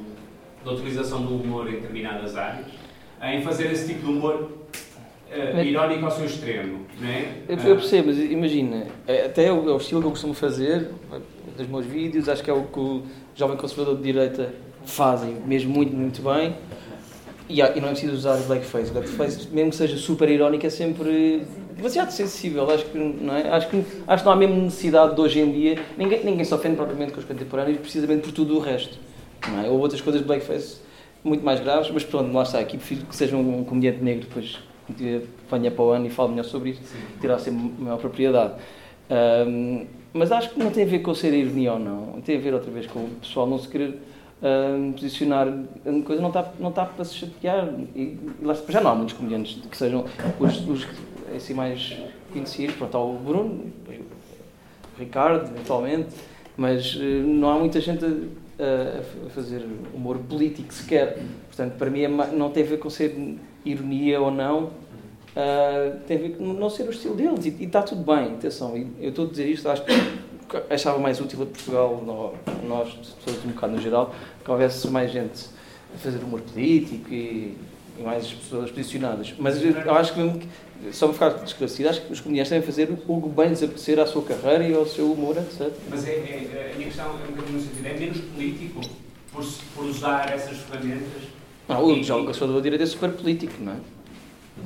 [0.63, 2.67] da utilização do humor em determinadas áreas,
[3.21, 4.51] em fazer esse tipo de humor
[5.31, 6.85] uh, irónico ao seu extremo.
[6.99, 7.37] Não é?
[7.47, 10.33] Eu, eu percebo, mas imagina, é, até é o, é o estilo que eu costumo
[10.33, 10.89] fazer,
[11.57, 13.03] dos meus vídeos, acho que é o que o
[13.35, 14.53] jovem conservador de direita
[14.85, 16.55] fazem mesmo muito, muito bem.
[17.53, 18.91] E, e não é preciso usar blackface.
[18.91, 21.43] Blackface, mesmo que seja super irónico, é sempre
[21.75, 22.67] demasiado sensível.
[22.71, 23.47] Acho que não, é?
[23.49, 25.79] acho que, acho que não há mesmo necessidade de hoje em dia.
[25.95, 28.97] Ninguém, ninguém se ofende propriamente com os contemporâneos, precisamente por tudo o resto.
[29.47, 29.69] Não é?
[29.69, 30.77] Ou outras coisas de blackface
[31.23, 32.59] muito mais graves, mas pronto, lá está.
[32.59, 34.57] Aqui prefiro que seja um, um comediante negro depois
[35.49, 36.81] venha para o ano e fale melhor sobre isso,
[37.21, 38.53] tirar sempre maior propriedade.
[39.47, 42.21] Um, mas acho que não tem a ver com ser ironia ou não.
[42.21, 43.97] Tem a ver outra vez com o pessoal não se querer
[44.43, 45.47] uh, posicionar.
[45.47, 47.69] A coisa não está, não está para se chatear.
[47.95, 50.05] E lá, já não há muitos comediantes que sejam
[50.39, 50.87] os, os
[51.35, 51.97] assim, mais
[52.31, 52.75] conhecidos.
[52.75, 56.09] Pronto, há o Bruno, o Ricardo, eventualmente,
[56.57, 61.19] mas uh, não há muita gente a, a, fazer humor político sequer.
[61.47, 64.71] Portanto, para mim é, não tem a ver com ser ironia ou não.
[65.33, 68.35] Uh, tem a ver com não ser o estilo deles e, e está tudo bem,
[68.35, 69.91] atenção, eu estou a dizer isto, acho que
[70.69, 72.03] achava mais útil a Portugal,
[72.67, 74.13] nós, pessoas um bocado no geral,
[74.43, 75.47] que houvesse mais gente
[75.93, 77.57] a fazer humor político e,
[77.97, 79.33] e mais pessoas posicionadas.
[79.37, 80.47] Mas eu, acho que,
[80.91, 84.05] só para ficar esclarecido, acho que os comediantes devem fazer o que bem desaparecer à
[84.05, 85.71] sua carreira e ao seu humor, etc.
[85.89, 88.81] Mas é, é, a minha questão é um bocadinho no sentido, é menos político
[89.31, 91.23] por, por usar essas ferramentas?
[91.67, 93.75] Não, o João Caçador da Direita é super político, não é?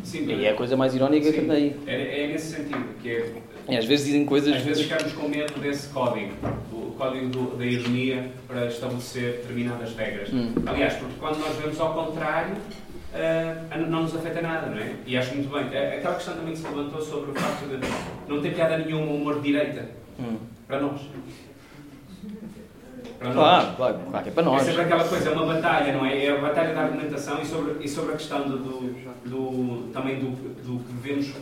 [0.03, 1.75] Sim, e é a coisa mais irónica que tem.
[1.85, 3.33] É, é nesse sentido, que é
[3.69, 4.55] e às vezes dizem coisas.
[4.55, 6.33] Às vezes ficamos com medo desse código,
[6.71, 10.31] o código do, da ironia, para estabelecer determinadas regras.
[10.31, 10.53] Hum.
[10.65, 14.95] Aliás, porque quando nós vemos ao contrário, uh, não nos afeta nada, não é?
[15.05, 15.67] E acho muito bem.
[15.77, 19.11] É, aquela questão também que se levantou sobre o facto de não ter piada nenhuma
[19.11, 19.89] humor de direita.
[20.19, 20.37] Hum.
[20.65, 21.01] Para nós.
[23.19, 23.75] Para claro, nós.
[23.75, 24.61] claro, claro que é para nós.
[24.61, 26.25] É sempre aquela coisa, é uma batalha, não é?
[26.25, 28.79] É a batalha da argumentação e sobre, e sobre a questão do, do,
[29.25, 31.33] do também do, do que devemos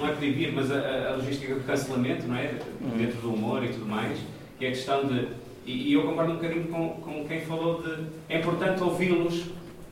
[0.00, 2.54] não é proibir, mas a, a logística do cancelamento, não é?
[2.80, 2.96] Uhum.
[2.96, 4.18] Dentro do humor e tudo mais,
[4.58, 5.28] que é a questão de.
[5.66, 8.06] E, e eu concordo um bocadinho com, com quem falou de.
[8.28, 9.44] É importante ouvi-los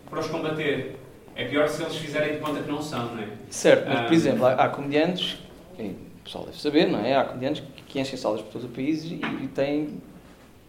[0.08, 0.96] para os combater.
[1.36, 3.28] É pior se eles fizerem de conta que não são, não é?
[3.48, 5.38] Certo, mas por exemplo, há, há comediantes,
[5.78, 7.14] o pessoal deve saber, não é?
[7.14, 10.02] Há comediantes que enchem salas por todo o país e, e têm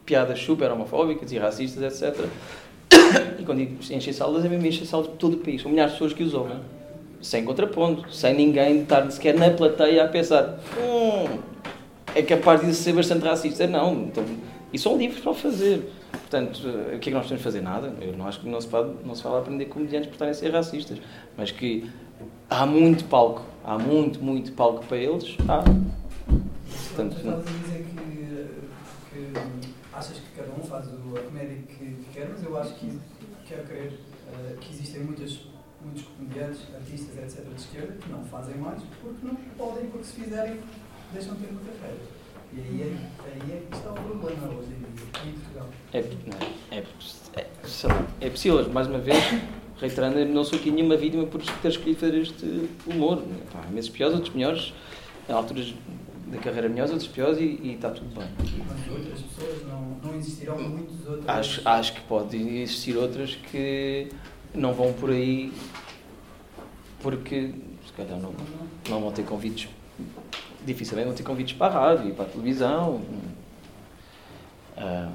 [0.05, 2.25] piadas super homofóbicas e racistas, etc.
[3.39, 5.61] E quando digo enchem salas, é mesmo enchem salas por todo o país.
[5.61, 6.59] São milhares de pessoas que os ouvem
[7.21, 11.39] sem contraponto, sem ninguém estar sequer na plateia a pensar hum,
[12.15, 13.67] é capaz de ser bastante racista.
[13.67, 14.23] Não, então,
[14.71, 15.91] e são livres para o fazer.
[16.11, 17.61] Portanto, eh, o que é que nós de fazer?
[17.61, 17.93] Nada.
[18.01, 20.35] Eu não acho que não se, pode, não se fala aprender comediantes por estarem a
[20.35, 20.99] ser racistas,
[21.37, 21.89] mas que
[22.49, 25.35] há muito palco, há muito, muito palco para eles.
[25.47, 25.63] Há.
[26.89, 29.33] Portanto, a dizer que,
[29.93, 32.99] achas que cada um faz a comédia que, que quer, mas eu acho que
[33.47, 33.93] quero crer
[34.27, 35.39] uh, que existem muitas
[35.81, 40.21] muitos comediantes, artistas, etc., de esquerda, que não fazem mais porque não podem, porque se
[40.21, 40.59] fizerem,
[41.11, 42.19] deixam de ter uma carreira.
[42.53, 45.69] E aí é, aí é que está o problema hoje em Portugal.
[45.93, 46.83] É, é, é,
[47.35, 47.47] é,
[48.21, 49.23] é possível, mais uma vez,
[49.79, 53.23] reiterando, não sou aqui nenhuma vítima por ter escolhido fazer este humor.
[53.53, 54.73] Há meses piores, outros melhores,
[55.27, 55.73] há alturas
[56.27, 58.27] da carreira melhores, outros piores e, e está tudo bem.
[58.37, 61.27] Mas outras pessoas não, não existirão muitas outras?
[61.27, 64.09] Acho, acho que pode existir outras que
[64.53, 65.51] não vão por aí
[67.01, 67.53] porque
[67.85, 68.33] se calhar não,
[68.89, 69.69] não vão ter convites,
[70.65, 73.01] dificilmente vão ter convites para a rádio e para a televisão.
[74.77, 75.11] Ah,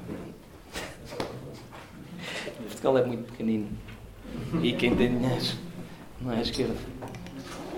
[2.67, 3.67] Portugal é muito pequenino
[4.61, 5.45] e quem tem dinheiro
[6.21, 6.75] não é a esquerda.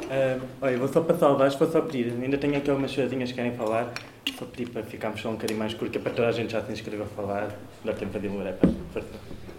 [0.08, 3.30] Uh, olha, vou só passar o baixo, vou só pedir, ainda tenho aqui algumas coisinhas
[3.30, 3.94] que querem falar,
[4.38, 6.54] só pedir para ficarmos só um bocadinho mais curto, que é para toda a gente
[6.54, 7.54] já se inscreveu a falar,
[7.84, 9.10] dá tempo para demorar, para força.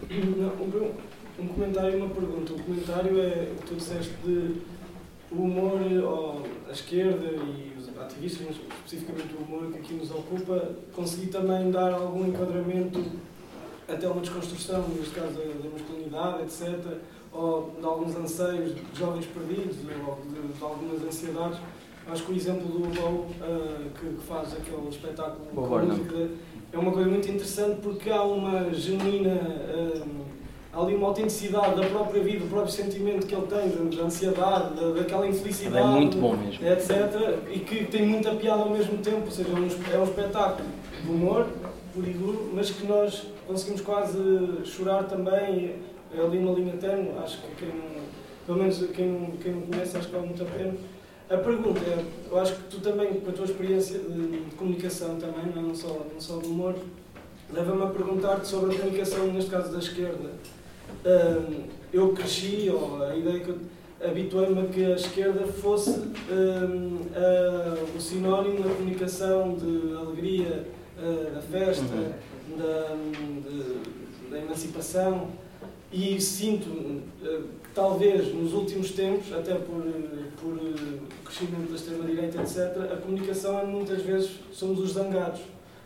[0.08, 0.52] Não,
[1.38, 2.52] um comentário e uma pergunta.
[2.52, 4.60] O comentário é o que tu disseste de
[5.30, 10.10] o humor, ou a esquerda e os ativistas, mas especificamente o humor que aqui nos
[10.10, 13.04] ocupa, conseguir também dar algum enquadramento
[13.86, 16.98] até uma desconstrução, neste caso da masculinidade, etc.,
[17.32, 19.76] ou de alguns anseios de jovens perdidos,
[20.06, 21.58] ou de, de algumas ansiedades.
[22.10, 26.30] Acho que o exemplo do Low, uh, que, que, faz aquele espetáculo com música,
[26.72, 29.34] é uma coisa muito interessante porque há uma genuína.
[29.34, 30.37] Uh,
[30.72, 34.74] há ali uma autenticidade da própria vida, do próprio sentimento que ele tem, da ansiedade,
[34.74, 36.66] da, daquela infelicidade, é muito bom mesmo.
[36.66, 37.38] etc.
[37.50, 40.68] E que tem muita piada ao mesmo tempo, ou seja, é um, é um espetáculo
[41.02, 41.46] de humor,
[41.94, 44.18] puro e duro, mas que nós conseguimos quase
[44.64, 45.76] chorar também,
[46.14, 48.02] é ali uma linha termo, acho que quem não,
[48.46, 50.74] pelo menos quem, quem não conhece, acho que vale muito a pena.
[51.30, 55.16] A pergunta é, eu acho que tu também, com a tua experiência de, de comunicação
[55.16, 55.66] também, não, é?
[55.66, 56.74] não, só, não só do humor,
[57.52, 60.30] leva-me a perguntar-te sobre a comunicação, neste caso da esquerda.
[61.92, 63.54] Eu cresci, ou a ideia que
[64.04, 65.90] habituei-me a que a esquerda fosse
[67.96, 70.66] o sinónimo da comunicação de alegria,
[70.98, 72.56] uh, da festa, Uhum.
[72.58, 72.94] da,
[73.48, 75.28] de- da emancipação
[75.92, 76.68] e sinto
[77.22, 79.82] que talvez nos últimos tempos, até por,
[80.40, 80.58] por
[81.24, 85.40] crescimento da extrema-direita, etc., a comunicação é muitas vezes somos os zangados.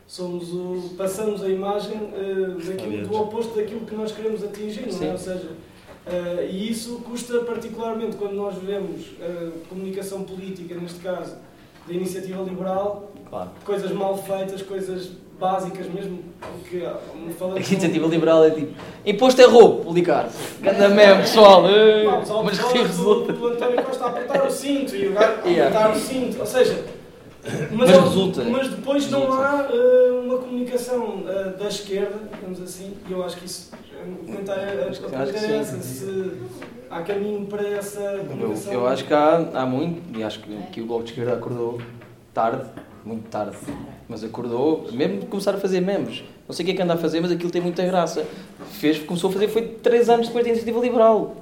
[0.07, 5.09] Somos o, passamos a imagem uh, daquilo, do oposto daquilo que nós queremos atingir, não
[5.09, 5.13] é?
[5.13, 5.49] Ou seja,
[6.07, 11.37] uh, e isso custa particularmente quando nós vemos uh, comunicação política, neste caso,
[11.87, 13.51] da iniciativa liberal, Claro.
[13.65, 16.21] coisas mal feitas, coisas básicas mesmo,
[16.69, 16.97] que ah,
[17.39, 18.73] falando A iniciativa liberal é tipo:
[19.05, 20.29] imposto é roubo, publicar.
[20.61, 21.65] Ganda mesmo, pessoal.
[22.45, 23.33] Mas que resulta.
[23.33, 25.77] do António Costa a apertar o cinto e o gajo a Yeah.
[25.77, 26.85] apertar o cinto, ou seja,
[27.73, 28.45] Mas ao- resulta.
[28.45, 33.37] mas depois não há eh, uma comunicação eh, da esquerda, digamos assim, e eu acho
[33.37, 34.89] que isso, eh, o comentário é,
[35.59, 36.33] essa, se
[36.89, 38.73] há caminho para essa Eu, comunicação.
[38.73, 41.81] eu acho que há, há muito, e acho que, que o Bloco de Esquerda acordou
[42.33, 42.65] tarde,
[43.05, 43.57] muito tarde,
[44.09, 46.23] mas acordou, mesmo de começar a fazer memes.
[46.47, 48.25] Não sei o que é que anda a fazer, mas aquilo tem muita graça.
[48.73, 51.37] Fez, começou a fazer, foi 3 anos depois da iniciativa liberal.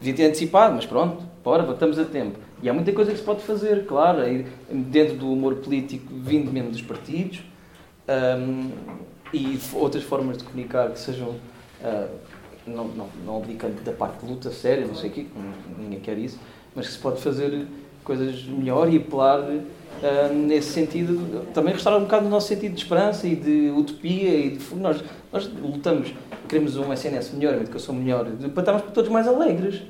[0.00, 2.40] Devia ter antecipado, mas pronto, bora, estamos a tempo.
[2.60, 4.18] E há muita coisa que se pode fazer, claro,
[4.68, 7.40] dentro do humor político vindo mesmo dos partidos
[8.36, 8.72] hum,
[9.32, 11.36] e outras formas de comunicar que sejam
[11.84, 12.08] ah,
[12.66, 15.26] não, não, não abdicando da parte de luta séria, não sei o quê,
[15.78, 16.36] ninguém quer isso,
[16.74, 17.64] mas que se pode fazer
[18.02, 19.48] coisas melhor e apelar
[20.02, 24.34] ah, nesse sentido, também restaurar um bocado o nosso sentido de esperança e de utopia
[24.34, 25.00] e de nós,
[25.32, 26.12] nós lutamos,
[26.48, 29.80] queremos um SNS melhor, uma educação melhor, para estarmos todos mais alegres.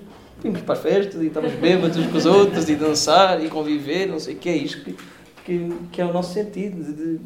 [0.42, 4.06] Vimos para as festas e estamos bêbados uns com os outros e dançar e conviver,
[4.06, 4.94] não sei o que é isto que,
[5.44, 7.18] que, que é o nosso sentido de,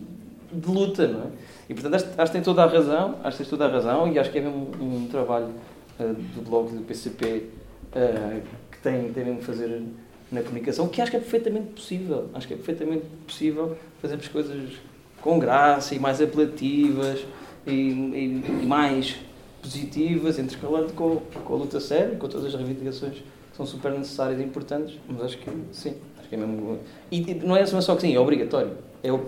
[0.53, 1.27] de, luta, não é?
[1.69, 4.11] E portanto acho, acho que tem toda a razão, acho que tens toda a razão
[4.13, 5.49] e acho que é mesmo um, um trabalho
[5.99, 6.05] ah,
[6.35, 7.45] do blog do PCP
[7.95, 8.41] ah,
[8.71, 9.83] que tem, tem mesmo fazer
[10.31, 12.29] na comunicação, que acho que é perfeitamente possível.
[12.33, 14.71] Acho que é perfeitamente possível fazermos coisas
[15.21, 17.25] com graça e mais apelativas
[17.67, 19.17] e, e- e mais
[19.61, 24.41] positivas, intercalando com, com a luta séria, com todas as reivindicações que são super necessárias
[24.41, 26.79] e importantes, mas acho que sim, acho que é mesmo.
[27.11, 28.73] E, e não é só que sim, é obrigatório.
[29.03, 29.21] É o,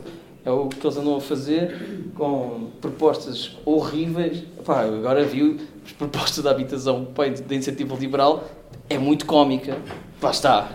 [0.44, 4.42] é o que eles andam a fazer com propostas horríveis.
[4.64, 8.44] Pá, agora vi as propostas da habitação pá, da iniciativa liberal,
[8.88, 9.78] é muito cómica.
[10.20, 10.72] Lá está.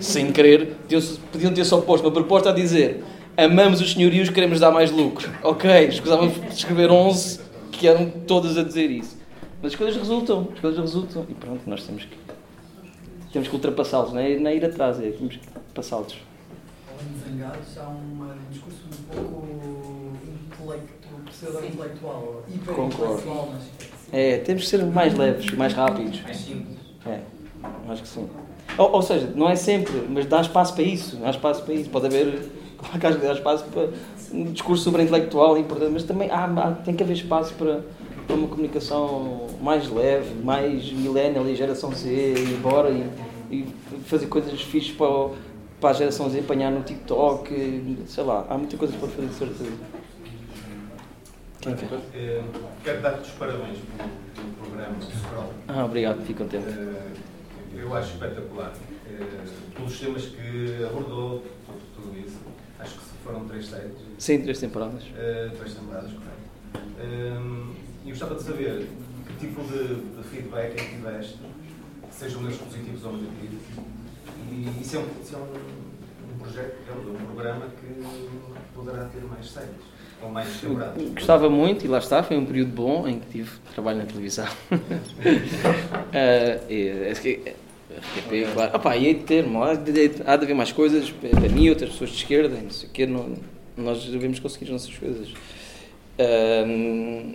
[0.00, 0.76] Sem querer,
[1.32, 3.04] podiam ter só posto uma proposta a dizer
[3.38, 5.30] amamos os senhorios, queremos dar mais lucro.
[5.44, 7.47] Ok, escusavam de escrever 11
[7.78, 9.16] que eram todas a dizer isso.
[9.62, 11.24] Mas as coisas resultam, as coisas resultam.
[11.28, 12.16] E pronto, nós temos que,
[13.32, 16.12] temos que ultrapassá-los, não é, não é ir atrás, é temos que passá-los.
[16.12, 19.46] De zangados, há um discurso um pouco
[20.26, 23.62] intelectual, pseudo-intelectual, hiper-intelectual, mas
[24.12, 26.20] É, temos que ser mais leves, mais rápidos.
[27.06, 27.20] É,
[27.88, 28.28] acho que sim.
[28.76, 31.18] Ou, ou seja, não é sempre, mas dá espaço para isso.
[31.24, 31.90] Há espaço para isso.
[31.90, 32.48] Pode haver,
[33.00, 33.88] claro que dá espaço para
[34.32, 37.82] um discurso super intelectual importante, mas também há, há- tem que haver espaço para,
[38.26, 43.08] para uma comunicação mais leve, mais millennial e geração Z, e embora e,
[43.50, 43.66] e
[44.04, 45.34] fazer coisas fixas para, o-
[45.80, 49.34] para a geração Z apanhar no TikTok, sei lá, há muita coisa para fazer de
[49.34, 49.72] certeza.
[51.60, 51.88] Quem quer?
[52.14, 52.42] Eh,
[52.84, 55.52] Quero dar-te os parabéns pelo, pelo programa do Scroll.
[55.66, 56.68] Ah, obrigado, fico contente.
[56.68, 57.02] Eh,
[57.80, 58.72] Eu acho espetacular.
[59.08, 59.24] Eh,
[59.74, 62.36] Pelos temas que abordou, tudo, tudo isso.
[62.78, 63.92] Acho que foram três séries.
[64.18, 65.02] Sim, três temporadas.
[65.16, 66.88] Eh, três temporadas, correto.
[66.98, 67.38] Eh,
[68.06, 68.88] E gostava de saber
[69.26, 71.38] que tipo de, de feedback é que tiveste,
[72.10, 73.62] sejam eles positivos ou negativos.
[74.50, 78.02] E isso é um, isso é um, um projeto, é um, um programa que
[78.74, 79.98] poderá ter mais séries.
[80.22, 81.08] Ou mais temporadas.
[81.10, 84.46] Gostava muito, e lá está, foi um período bom em que tive trabalho na televisão.
[86.12, 87.20] Ah, e, acho
[87.98, 88.76] RTP, claro.
[88.76, 91.90] Opa, e hei de ter, há de, há de haver mais coisas para mim, outras
[91.90, 93.34] pessoas de esquerda, não sei o quê, não,
[93.76, 95.28] nós devemos conseguir as nossas coisas.
[96.18, 96.64] Ah,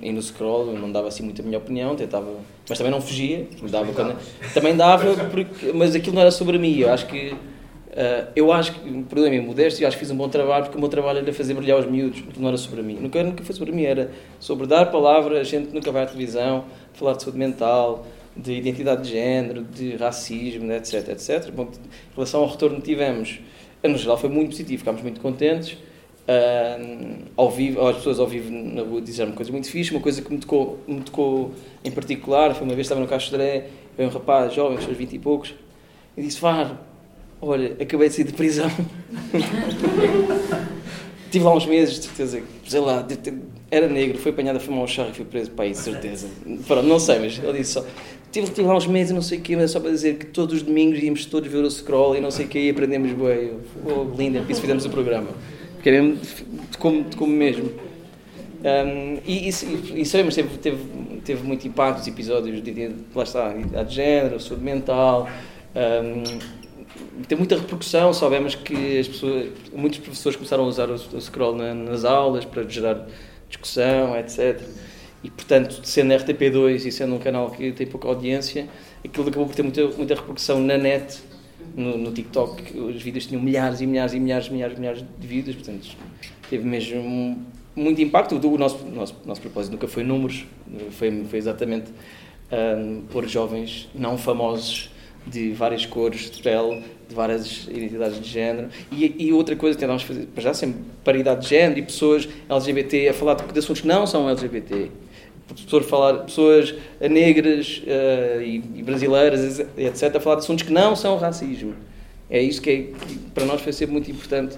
[0.02, 2.30] e no scroll não dava assim muito a minha opinião, tentava,
[2.68, 4.18] mas também não fugia, dava quando-
[4.54, 7.34] também dava, porque, mas aquilo não era sobre mim, eu acho que
[7.94, 10.82] Uh, eu acho que, perdoem-me, modesto, eu acho que fiz um bom trabalho porque o
[10.82, 12.96] meu trabalho era fazer brilhar os miúdos, não era sobre mim.
[13.00, 14.10] Nunca, nunca foi sobre mim, era
[14.40, 18.04] sobre dar palavra a gente nunca vai à televisão, falar de saúde mental,
[18.36, 21.52] de identidade de género, de racismo, etc, etc.
[21.52, 23.40] Bom, em relação ao retorno que tivemos,
[23.84, 25.78] no geral foi muito positivo, ficámos muito contentes.
[26.24, 30.22] Uh, ao vivo, as pessoas ao vivo na rua disseram coisas muito fixe, uma coisa
[30.22, 31.52] que me tocou, me tocou
[31.84, 33.68] em particular, foi uma vez estava no Castro Dré,
[34.00, 35.54] um rapaz jovem, com seus 20 e poucos,
[36.16, 36.78] e disse, Faro,
[37.46, 38.72] Olha, acabei de sair de prisão.
[41.30, 43.06] Tive lá uns meses, de certeza, sei lá,
[43.70, 46.30] era negro, foi apanhado a fumar um charro e fui preso para aí, de certeza.
[46.66, 47.86] Pronto, não sei, mas ele disse só.
[48.34, 50.18] Tive, tive lá uns meses e não sei o quê, mas é só para dizer
[50.18, 52.70] que todos os domingos íamos todos ver o scroll e não sei o quê e
[52.72, 53.60] aprendemos bem.
[53.86, 55.30] Oh, linda, por isso fizemos o programa.
[55.76, 56.18] Porque mesmo
[56.72, 57.70] de como, de como mesmo.
[58.64, 59.68] Um, e isso
[60.18, 60.84] aí, mas teve, teve,
[61.24, 65.30] teve muito impacto, os episódios de, de, lá está, identidade de género, saúde mental.
[65.76, 66.24] Um,
[67.28, 71.56] tem muita repercussão, soubemos que as pessoas, muitos professores começaram a usar o, o scroll
[71.56, 73.06] na, nas aulas para gerar
[73.48, 74.60] discussão, etc.
[75.24, 78.68] E, portanto, sendo na RTP2 e sendo um canal que tem pouca audiência,
[79.04, 81.20] aquilo acabou por ter muita, muita repercussão na net,
[81.76, 82.78] no, no TikTok.
[82.78, 85.88] Os vídeos tinham milhares e milhares e milhares e milhares, milhares de vídeos, portanto,
[86.50, 87.42] teve mesmo
[87.76, 88.36] muito impacto.
[88.36, 90.46] O nosso, nosso, nosso propósito nunca foi números,
[90.92, 91.92] foi, foi exatamente
[92.52, 94.92] um, pôr jovens não famosos
[95.26, 98.70] de várias cores de pele, de várias identidades de género.
[98.92, 103.10] E, e outra coisa tentámos fazer, para já, sempre paridade de género e pessoas LGBT
[103.10, 104.92] a falar de, de assuntos que não são LGBT.
[105.48, 110.96] Pessoas, falar, pessoas negras eh, e, e brasileiras, etc., a falar de assuntos que não
[110.96, 111.76] são racismo.
[112.30, 114.58] É isso que, é, que para nós foi sempre muito importante.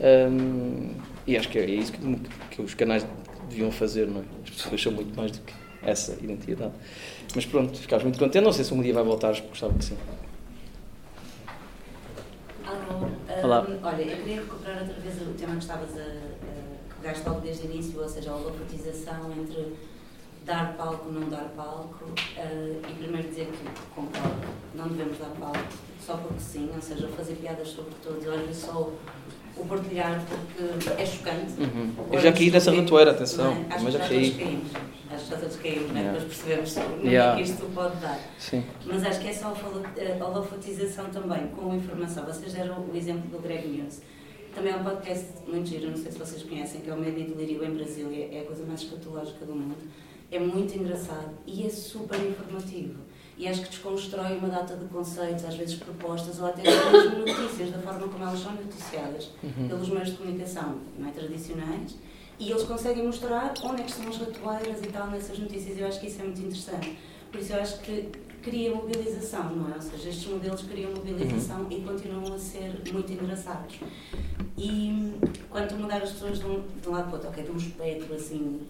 [0.00, 0.90] hum,
[1.26, 2.20] e acho que é isso que,
[2.50, 3.06] que os canais
[3.48, 4.24] deviam fazer, não é?
[4.44, 6.72] As pessoas são muito mais do que essa identidade.
[7.34, 8.42] Mas pronto, ficámos muito contentes.
[8.42, 9.96] Não sei se um dia vai voltar, gostava que sim.
[13.42, 13.66] Olá.
[13.82, 17.40] olha, eu queria recuperar outra vez o tema que estavas a, a que pegaste logo
[17.40, 19.74] desde o início, ou seja, a holofotização entre
[20.44, 22.04] dar palco não dar palco.
[22.36, 23.64] eh, e primeiro dizer que
[23.94, 25.58] concordo, não devemos dar palco
[26.00, 27.92] só porque sim, ou seja, fazer piadas sobre.
[28.24, 28.90] Eu às vezes só
[29.56, 31.52] o partilhar porque é chocante.
[31.60, 31.94] Uhum.
[32.12, 33.74] Eu é já caí nessa estúpido, ratoeira, atenção, não é?
[33.74, 34.30] Acho mas que já caí.
[34.34, 34.72] caímos.
[35.10, 35.98] Acho que já todos caímos, é?
[36.00, 36.12] Yeah.
[36.18, 37.32] Depois percebemos Yeah.
[37.32, 38.18] é que isto pode dar.
[38.38, 38.64] Sim.
[38.84, 42.24] Mas acho que é só a falo- a holofotização também, com informação.
[42.26, 44.00] Vocês deram o exemplo do Greg News.
[44.54, 47.18] Também é um podcast muito giro, não sei se vocês conhecem, que é o Medo
[47.18, 49.76] e Delírio em Brasília, é a coisa mais escatológica do mundo.
[50.30, 52.94] É muito engraçado e é super informativo.
[53.36, 57.70] E acho que desconstrói uma data de conceitos, às vezes propostas, ou até mesmo notícias,
[57.72, 59.68] da forma como elas são noticiadas Uhum.
[59.68, 61.96] pelos meios de comunicação não é, tradicionais.
[62.38, 65.78] E eles conseguem mostrar onde é que estão as ratoeiras e tal nessas notícias.
[65.78, 66.96] Eu acho que isso é muito interessante.
[67.30, 68.08] Por isso eu acho que
[68.42, 69.76] cria mobilização, não é?
[69.76, 73.76] Ou seja, estes modelos criam mobilização e continuam a ser muito engraçados.
[74.56, 75.12] E
[75.50, 77.50] quanto a mudar as pessoas de um, de um lado para o outro, ok, de
[77.50, 78.60] um espectro assim,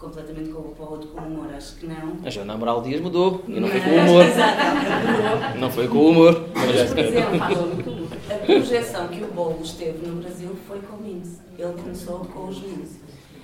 [0.00, 2.16] completamente com, para o outro com humor, acho que não.
[2.24, 4.24] A Joana Amaral Dias mudou e não foi com humor.
[4.24, 5.58] Exato.
[5.58, 6.48] Não foi com humor.
[6.54, 11.40] Mas, por exemplo, a projeção que o Boulos teve no Brasil foi com o Memes.
[11.58, 12.99] Ele começou com os Memes.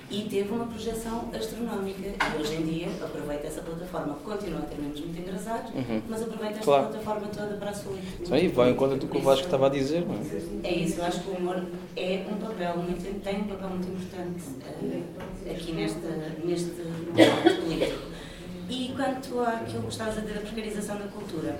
[0.09, 1.99] E teve uma projeção astronómica.
[2.07, 4.13] E hoje em dia aproveita essa plataforma.
[4.23, 6.01] Continua a ter memes muito engraçados, Uhum.
[6.07, 6.87] mas aproveita esta Claro.
[6.87, 7.93] plataforma toda para a sua.
[8.23, 10.05] Isso aí vai em conta do que o Vasco estava a dizer.
[10.07, 10.67] Não é?
[10.69, 11.61] É isso, eu acho que o humor
[11.97, 14.43] é um papel muito, tem um papel muito importante
[15.45, 16.07] eh, aqui nesta,
[16.45, 18.07] neste momento político.
[18.69, 21.57] E quanto àquilo que estavas a dizer da precarização da cultura,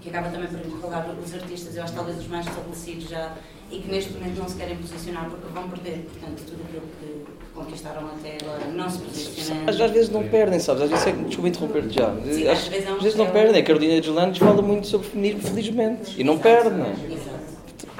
[0.00, 3.36] que acaba também por enrolar os artistas, eu acho que talvez os mais estabelecidos já,
[3.70, 7.24] e que neste momento não se querem posicionar porque vão perder, portanto, tudo aquilo que
[7.54, 9.70] conquistaram até agora, não se posicionando.
[9.70, 10.82] Às, às vezes não perdem, sabes?
[10.82, 12.14] Às vezes é, desculpa interromper-te já.
[12.14, 13.60] Sim, às, às vezes é às vezes não é perdem.
[13.60, 16.18] A Carolina de Landes fala muito sobre feminismo, felizmente.
[16.18, 16.94] E não perde, não é?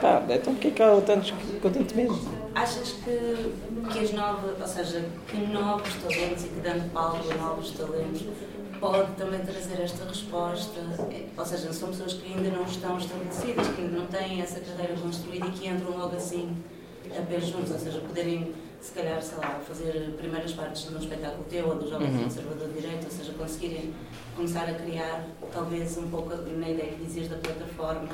[0.01, 2.17] Pá, então porquê que há tantos com tanto medo?
[2.59, 3.53] Achas que,
[3.93, 8.25] que as novas, ou seja, que novos talentos e que dando palco a novos talentos
[8.81, 10.81] pode também trazer esta resposta?
[11.37, 15.01] Ou seja, são pessoas que ainda não estão estabelecidas, que ainda não têm essa carreira
[15.01, 16.57] construída e que entram logo assim
[17.17, 20.99] a pé juntos, ou seja, poderem, se calhar, sei lá, fazer primeiras partes de um
[20.99, 22.25] espetáculo teu ou dos Jovens Uhum.
[22.25, 23.95] Conservador de Direito, ou seja, conseguirem
[24.35, 28.09] começar a criar, talvez um pouco na ideia que dizias da plataforma,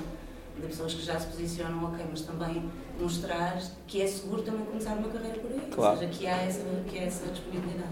[0.57, 2.63] de pessoas que já se posicionam, ok, mas também
[3.01, 5.95] mostrar que é seguro também começar uma carreira por aí, Claro.
[5.97, 7.91] ou seja, que há essa, que há essa disponibilidade.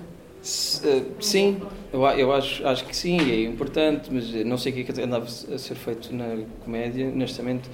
[0.85, 1.61] Eh, Sim,
[1.93, 5.25] eu, acho, acho que sim, é importante, mas não sei o que é que andava
[5.25, 7.69] a ser feito na comédia, honestamente,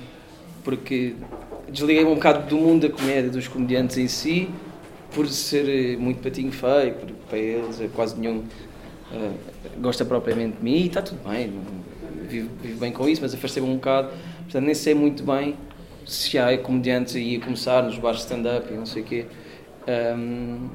[0.64, 1.14] porque
[1.70, 4.50] desliguei um bocado do mundo da comédia, dos comediantes em si,
[5.14, 8.44] por ser eh, muito patinho feio, porque para eles eh, quase nenhum
[9.12, 9.30] eh,
[9.80, 11.50] gosta propriamente de mim, e está tudo bem,
[12.28, 14.10] vivo, vivo bem com isso, mas afastei-me um bocado,
[14.48, 15.56] portanto nem sei muito bem
[16.06, 19.26] se há comediantes aí a começar nos bares de stand-up e não sei o quê.
[19.86, 20.70] Ahm,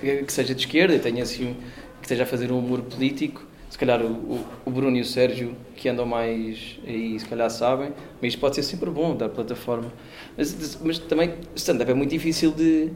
[0.00, 1.54] que seja de esquerda e tenha assim
[2.00, 5.54] que esteja a fazer um humor político se calhar o, o, Bruno e o Sérgio
[5.76, 9.92] que andam mais aí se calhar sabem mas isto pode ser sempre bom dar plataforma
[10.38, 12.90] mas, mas também stand-up é muito difícil de,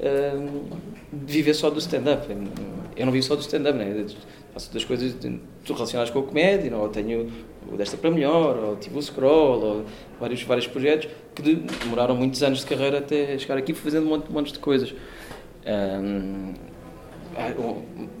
[0.00, 0.64] ahm,
[1.12, 2.26] de viver só do stand-up
[2.96, 4.06] eu não vivo só do stand-up né?
[4.54, 5.14] faço outras coisas
[5.66, 6.88] relacionadas com a comédia não?
[6.88, 7.30] Tenho
[7.72, 9.84] o Desta para Melhor, ou tipo o Scroll, ou
[10.20, 14.10] vários, vários projetos que de- demoraram muitos anos de carreira até chegar aqui fazendo um
[14.10, 14.94] monte, um de coisas.
[15.64, 16.54] Ah, um,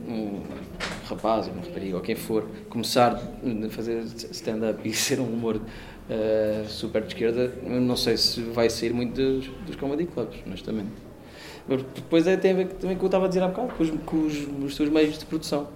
[0.08, 0.42] um
[1.08, 5.60] rapaz, uma rapariga, ou quem for, começar a fazer stand-up e ser um humor
[6.10, 10.90] ah, super de esquerda, não sei se vai sair muito dos, dos comedy clubs, honestamente.
[11.68, 13.48] Mas depois é, tem a ver também com o que eu estava a dizer há
[13.48, 15.68] bocado, com os, com os, os seus meios de produção.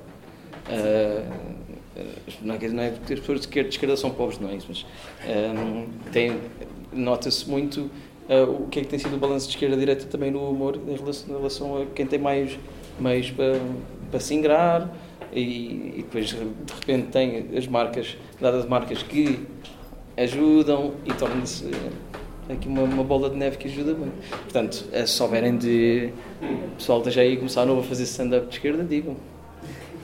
[0.69, 1.60] Ah,
[2.43, 4.67] não, é, que- não é porque as pessoas de esquerda, são pobres, não é isso,
[4.69, 4.87] mas
[5.23, 6.37] ah, tem-
[6.93, 7.91] nota-se muito
[8.29, 10.97] ah, o que é que tem sido o balanço de esquerda-direita também no humor em
[10.97, 12.59] relação, em relação a quem tem mais
[12.99, 13.61] meios para,
[14.11, 14.89] para se ingrar
[15.33, 16.37] e, e depois de
[16.81, 19.47] repente tem as marcas, dadas marcas que
[20.17, 21.71] ajudam e torna-se
[22.49, 24.13] aqui uma, uma bola de neve que ajuda muito.
[24.43, 26.11] Portanto, se souberem de
[26.77, 29.17] pessoal esteja aí começar novo a fazer stand-up de esquerda, digam.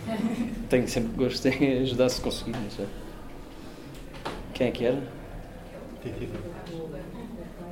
[0.71, 2.87] Tenho sempre gosto em ajudar se conseguir, não sei.
[4.55, 5.03] Quem é que era?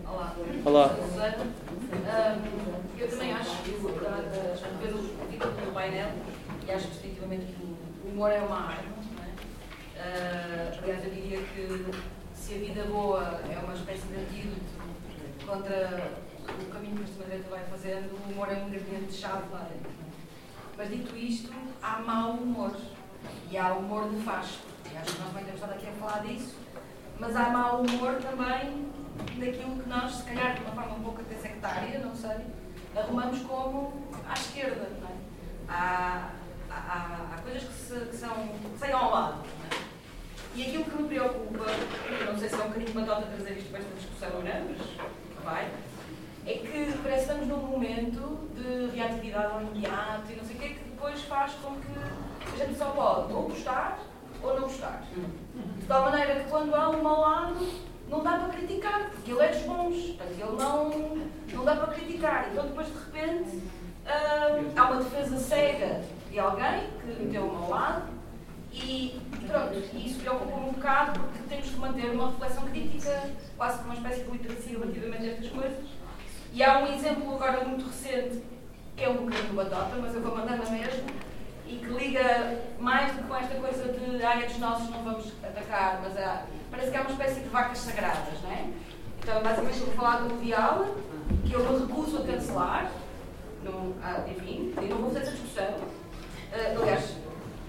[0.06, 0.36] Olá.
[0.64, 0.96] Olá.
[2.98, 4.98] Eu também acho que fez o
[5.30, 6.10] título do painel
[6.66, 8.94] e acho definitivamente que o humor é uma arma.
[9.96, 10.00] É?
[10.00, 11.90] Ah, aliás, eu diria que
[12.34, 14.60] se a vida boa é uma espécie de antídoto
[15.46, 16.10] contra
[16.48, 19.90] o caminho que a extrema-direita vai fazendo, o humor é um ingrediente-chave lá dentro.
[19.90, 20.04] é?
[20.76, 21.52] Mas dito isto,
[21.84, 22.72] há mau humor
[23.50, 24.60] e há humor nefasto.
[24.90, 26.56] E acho que nós também temos estado aqui a falar disso,
[27.20, 28.92] mas há mau humor também
[29.38, 32.36] daquilo que nós, se calhar de uma forma um pouco até sectária, não sei,
[32.96, 34.88] arrumamos como à esquerda.
[35.00, 35.12] Não é?
[35.68, 36.30] há,
[36.70, 39.44] há, há- coisas que, se, que são, que saem ao lado.
[39.70, 39.84] É?
[40.56, 41.64] E aquilo que me preocupa,
[42.26, 45.44] não sei se é um bocadinho batota trazer isto para esta discussão ou não, mas
[45.44, 45.68] vai,
[46.46, 50.58] é que parece que estamos num momento de reatividade ao imediato e não sei o
[50.60, 53.98] quê, que depois faz com que a gente só pode ou gostar
[54.42, 55.02] ou não gostar.
[55.78, 57.68] De tal maneira que quando há um mau lado,
[58.08, 61.92] não dá para criticar, porque ele é dos bons, portanto ele não, não dá para
[61.92, 62.48] criticar.
[62.50, 63.62] Então depois de repente
[64.06, 66.00] ah, há uma defesa cega
[66.30, 68.08] de alguém que meteu o mau lado
[68.72, 73.78] e pronto, e isso preocupa-me um bocado porque temos que manter uma reflexão crítica, quase
[73.78, 75.84] que uma espécie de literacia relativamente a estas coisas.
[76.50, 78.42] E há um exemplo agora muito recente,
[78.96, 81.04] que é um bocadinho batota, mas eu vou mandar na mesma,
[81.66, 85.32] e que liga mais do que com esta coisa de área dos nossos não vamos
[85.42, 86.14] atacar, mas
[86.70, 88.68] parece que há uma espécie de vacas sagradas, não é?
[89.20, 90.86] Então, basicamente, vou falar do Dial,
[91.46, 92.90] que eu me recuso a cancelar,
[93.64, 95.74] não, ah, enfim, e não vou fazer essa discussão.
[96.52, 97.16] Ah, aliás,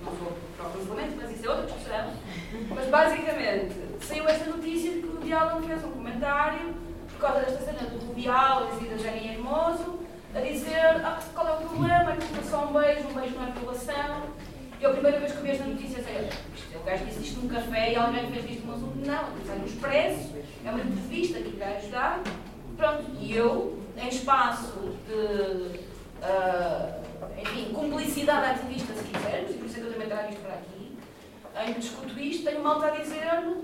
[0.03, 2.13] não vou para o cancelamento, mas isso é outra discussão.
[2.69, 6.76] Mas, basicamente, saiu esta notícia de que o Dial fez um comentário
[7.13, 9.99] por causa desta cena do Rubial e da Jenny Hermoso,
[10.36, 13.47] a dizer ah, qual é o problema, que foi só um beijo, um beijo não
[13.47, 14.23] é violação.
[14.81, 17.47] Eu a primeira vez que vi esta notícia sei, isto, o gajo disse isto num
[17.47, 18.97] café e alguém fez isto num assunto.
[18.97, 22.19] Não, isso é no expresso, é uma entrevista que o gajo dá.
[22.75, 24.73] Pronto, e eu, em espaço
[25.07, 25.79] de,
[26.21, 26.99] ah,
[27.41, 30.55] enfim, cumplicidade ativista, se quisermos, e por isso é que eu também trago isto para
[30.55, 30.97] aqui,
[31.65, 33.63] em que discuto isto, tenho malta a dizer-me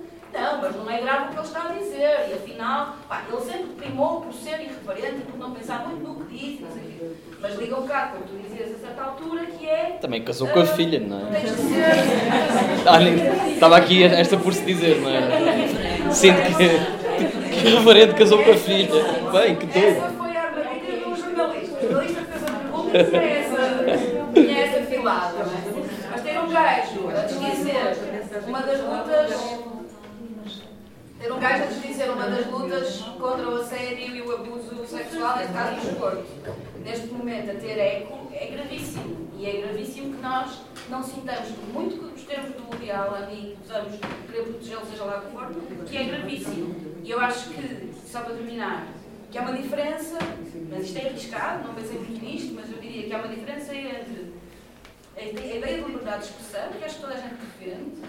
[0.62, 3.70] mas não é grave o que ele está a dizer, e afinal, pá, ele sempre
[3.78, 6.86] primou por ser irreverente e por não pensar muito no que diz, não sei o
[6.86, 7.12] quê.
[7.42, 9.98] Mas liga um bocado, como tu dizias a certa altura, que é.
[10.00, 11.32] Também casou com a ah, filha, não é?
[11.32, 13.52] Tens de ser.
[13.54, 16.12] Estava aqui esta por se dizer, não é?
[16.12, 19.04] Sinto que, que reverendo casou com a filha.
[19.32, 20.18] Bem, que Essa doido.
[20.18, 21.78] foi a armadilha um jornalista.
[21.78, 25.88] O jornalista fez a pergunta e tinha essa, tinha essa filada, não é?
[26.12, 28.12] Mas ter um gajo a desdizer
[28.48, 29.11] uma das lutas.
[31.42, 35.54] Ter gajo a desdizer uma das lutas contra o assédio e o abuso sexual, neste
[35.54, 36.26] caso no desporto,
[36.86, 39.28] neste momento a ter eco, é gravíssimo.
[39.36, 44.00] E é gravíssimo que nós não sintamos, muito que gostemos do Woody Allen e possamos
[44.28, 46.76] querer protegê-lo, seja lá o que for, que é gravíssimo.
[47.04, 48.88] E eu acho que, só para terminar,
[49.32, 50.20] que há uma diferença,
[50.70, 53.74] mas isto é arriscado, não pensei muito nisto, mas eu diria que há uma diferença
[53.74, 54.32] entre
[55.18, 58.02] a ideia de liberdade de expressão, que acho que toda a gente defende,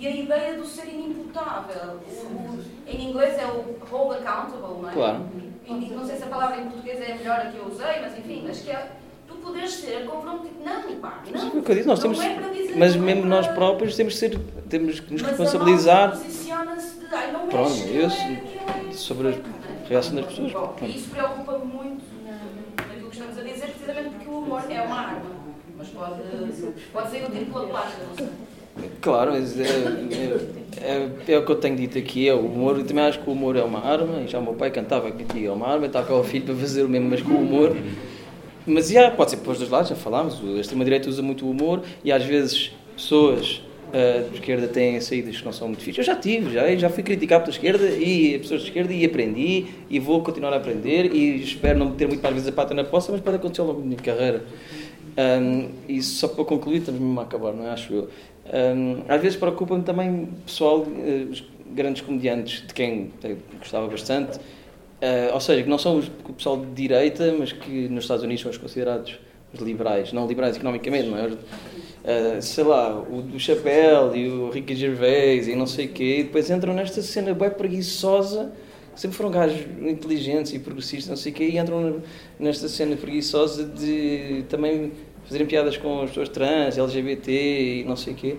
[0.00, 2.00] e a ideia do ser inimputável.
[2.08, 4.92] O- o- em inglês é o hold accountable, não é?
[4.92, 5.26] Claro.
[5.66, 8.00] Em- Não sei se a palavra em português é a melhor a que eu usei,
[8.00, 8.90] mas enfim, acho que é
[9.28, 11.60] tu poderes ser confronto tipo, não, pá, Mas não.
[11.60, 12.24] o que eu disse, nós não temos.
[12.24, 15.22] é para dizer, Mas é mesmo para- nós próprios temos que, ser, temos que nos
[15.22, 16.10] Mas responsabilizar.
[16.12, 20.52] posiciona-se de, ai, não Pronto, eu, é sobre a reação das pessoas.
[20.52, 22.02] Bom, e isso preocupa-me muito
[22.76, 25.22] naquilo que estamos a dizer, precisamente porque o humor é uma arma.
[25.76, 26.22] Mas pode,
[26.92, 28.28] pode ser útil pela plástica, não sei.
[29.00, 32.78] Claro, mas é, é, é, é o que eu tenho dito aqui, é o humor,
[32.78, 35.10] eu também acho que o humor é uma arma, e já o meu pai cantava
[35.10, 37.38] que tinha uma arma, está cá o filho para fazer o mesmo, mas com o
[37.38, 37.76] humor.
[38.66, 41.50] Mas já, pode ser para os dois lados, já falámos, a extrema-direita usa muito o
[41.50, 46.06] humor e às vezes pessoas uh, de esquerda têm saídas que não são muito fixas.
[46.06, 49.66] Eu já tive, já, já fui criticado pela esquerda e pessoas de esquerda e aprendi
[49.88, 52.84] e vou continuar a aprender e espero não ter muito mais vezes a pata na
[52.84, 54.44] poça, mas pode acontecer ao longo da minha carreira.
[55.18, 57.70] Um, e só para concluir, estamos mesmo a acabar, não é?
[57.70, 58.08] Acho eu.
[58.52, 63.12] Um, às vezes preocupa-me também pessoal, uh, os grandes comediantes, de quem
[63.58, 67.88] gostava bastante, uh, ou seja, que não são os, o pessoal de direita, mas que
[67.88, 69.18] nos Estados Unidos são os considerados
[69.52, 71.26] os liberais, não liberais economicamente, não é?
[71.26, 76.18] Uh, sei lá, o do Chapéu e o Ricky Gervais e não sei o quê,
[76.20, 78.50] e depois entram nesta cena bem preguiçosa,
[78.96, 82.02] sempre foram gajos inteligentes e progressistas, não sei o quê, e entram
[82.38, 84.92] nesta cena preguiçosa de também
[85.24, 88.36] fazerem piadas com as pessoas trans, LGBT e não sei o quê.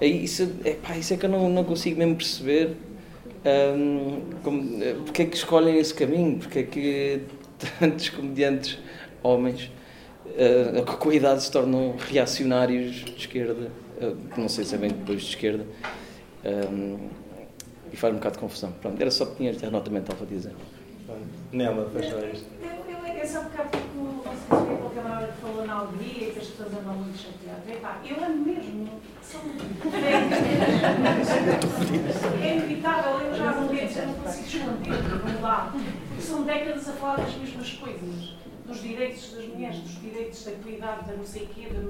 [0.00, 2.76] Aí, isso, é, pá, isso é que eu não, não consigo mesmo perceber
[3.76, 7.22] um, como, porque é que escolhem esse caminho, porque é que
[7.78, 8.78] tantos comediantes
[9.22, 9.70] homens
[10.26, 14.90] uh, com a idade se tornam reacionários de esquerda, uh, não sei se é bem
[14.90, 15.66] depois de esquerda,
[16.44, 17.08] um,
[17.92, 18.72] e faz um bocado de confusão.
[18.80, 20.52] Pronto, era só que tinha esta nota mental para dizer.
[21.52, 22.46] Nela, fecha isto.
[23.20, 26.38] É só porque há pouco vocês viram o camarada que falou na alegria e que
[26.38, 27.68] as pessoas andam muito chateadas.
[27.68, 28.88] Epá, eu ando mesmo.
[29.22, 29.40] São
[32.42, 35.72] É inevitável, eu já não eu não consigo esconder, não dá.
[36.18, 38.38] São décadas a falar das mesmas coisas.
[38.66, 41.80] Dos direitos das mulheres, dos direitos da equidade, da não sei quê, da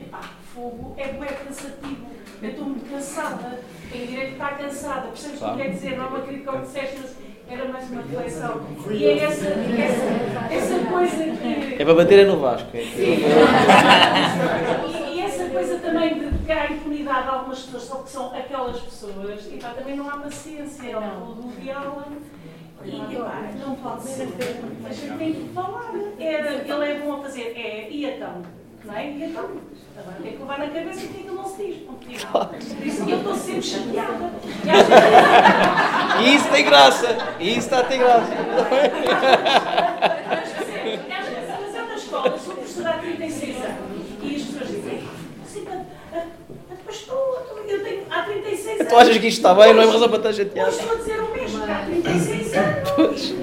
[0.00, 0.22] Epá,
[0.54, 2.06] fogo é bué cansativo.
[2.40, 3.60] Eu estou muito cansada.
[3.90, 5.08] Tenho direito de estar cansada.
[5.08, 5.98] Percebes o que quer dizer?
[5.98, 6.08] Não é
[6.48, 7.00] ao que disseste,
[7.48, 8.60] era mais uma reflexão.
[8.90, 11.74] E é essa, essa, essa coisa que.
[11.80, 12.68] É para bater é no Vasco.
[12.74, 13.18] É Sim.
[14.88, 18.34] e, e, essa coisa também de que há impunidade de algumas pessoas, só que são
[18.34, 21.32] aquelas pessoas, e pá, também não há paciência, não.
[21.32, 22.04] O diálogo.
[22.84, 24.28] E, pá, não pode ser.
[24.84, 25.92] A gente tem que falar.
[26.18, 27.52] Era, ele é bom a fazer.
[27.56, 28.42] É, e então?
[28.84, 29.10] Não é?
[29.10, 29.48] E então?
[29.96, 31.76] Agora tem que levar na cabeça que aquilo não se diz.
[31.82, 34.30] Por isso eu estou sempre chateada.
[36.20, 37.16] E isso tem graça.
[37.38, 38.32] Isso está a ter graça.
[40.28, 43.76] Mas é na escola, eu sou professora há 36 anos.
[44.22, 45.08] E as pessoas dizem,
[45.44, 45.66] assim,
[46.84, 48.92] mas estou, eu tenho há 36 anos.
[48.92, 49.74] Tu achas que isto está bem?
[49.74, 50.70] Não é razão para estar chateado.
[50.70, 53.34] Estou a dizer o mesmo, há 36 anos.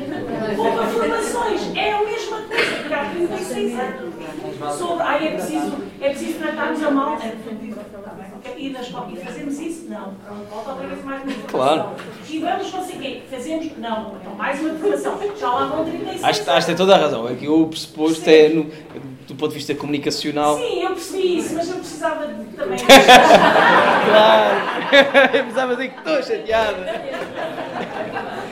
[0.56, 4.09] Pouca formações, é a mesma coisa que há 36 anos.
[4.77, 7.18] Sobre, ai, é preciso, é preciso tratarmos a mal.
[8.57, 9.88] E na escola, e fazemos isso?
[9.90, 10.14] Não.
[10.49, 11.49] Volta outra vez mais uma informação.
[11.86, 11.95] Claro.
[12.30, 13.23] E vamos conseguir?
[13.30, 13.77] Fazemos?
[13.77, 14.15] Não.
[14.22, 15.18] Então mais uma informação.
[15.40, 17.27] Já lá vão 36 acho, acho que tem toda a razão.
[17.30, 18.64] É que o pressuposto é, no,
[19.27, 20.57] do ponto de vista comunicacional.
[20.57, 22.80] Sim, eu percebi isso, mas eu precisava de, também.
[24.06, 24.56] claro!
[25.38, 27.02] eu precisava dizer que estou chateada.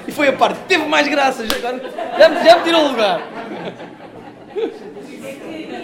[0.07, 1.49] E foi a parte que teve mais graças.
[1.51, 1.81] Agora
[2.17, 3.21] já, me- já me tirou o lugar.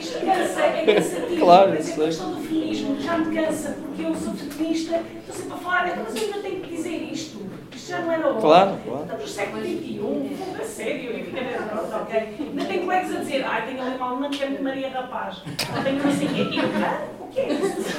[0.04, 1.40] Isto cansa, é cansativo.
[1.46, 2.04] Claro, exemplo, sei.
[2.04, 5.86] a questão do feminismo já me cansa, porque eu sou feminista, estou sempre a falar,
[5.88, 7.44] "Ah, mas eu ainda tenho que dizer isto.
[7.76, 8.40] Isto já não era hora.
[8.42, 9.02] Claro, claro.
[9.04, 11.26] Estamos no século XXI, fogo a sério,
[11.70, 12.20] pronto, ok.
[12.40, 15.38] Ainda tenho colegas a dizer, ai, tenho ali uma aluna que é Maria da Paz,
[15.76, 16.60] ou tenho não sei o quê.
[16.86, 17.94] "Ah, o que é isso?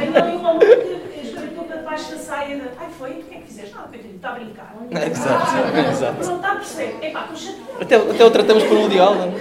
[0.00, 3.10] tenho ali uma aluna que escreveu para debaixo da saia, de, ai, foi?
[3.10, 3.74] O que é que fizeste?
[3.74, 4.74] Não, coitadinho, está a brincar.
[5.10, 6.26] Exato, exato.
[6.26, 7.06] Não está a perceber.
[7.06, 7.62] Epá, chateada.
[7.80, 9.32] Até, até o tratamos por um diálogo.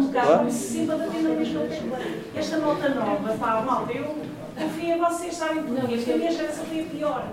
[0.00, 0.38] Um bocado, Claro.
[0.38, 1.98] como se sempre a bater na mesma tecla.
[2.34, 4.16] Esta malta nova, pá, malta, eu
[4.58, 5.62] confio em vocês, quê?
[5.88, 7.24] Porque a minha geração foi a pior.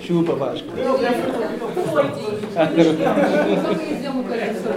[0.00, 0.68] Chupa, Vasco.
[0.70, 2.04] Foi.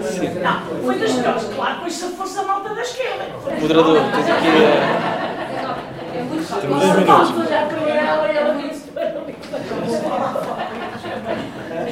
[0.03, 0.29] Sim.
[0.43, 3.25] Não, foi das piores, claro, pois se fosse a malta da esquerda.
[3.61, 5.23] Moderador, tens aqui a.
[6.13, 7.29] É muito Temos dois minutos.
[7.31, 8.91] Malta já trabalhava ela disse.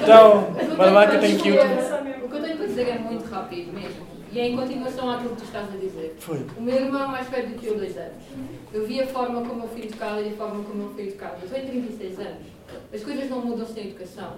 [0.04, 0.48] Então,
[0.78, 1.60] Mas o que eu tenho que ir.
[2.24, 4.11] O que eu tenho para dizer é muito rápido mesmo.
[4.34, 6.16] E é em continuação àquilo que tu estás a dizer.
[6.20, 6.46] Foi.
[6.58, 8.24] O meu irmão é mais velho do que eu, dois anos.
[8.74, 11.38] Eu vi a forma como eu fui educada e a forma como eu fui educada.
[11.42, 12.48] Eu tenho 36 anos.
[12.94, 14.36] As coisas não mudam sem educação.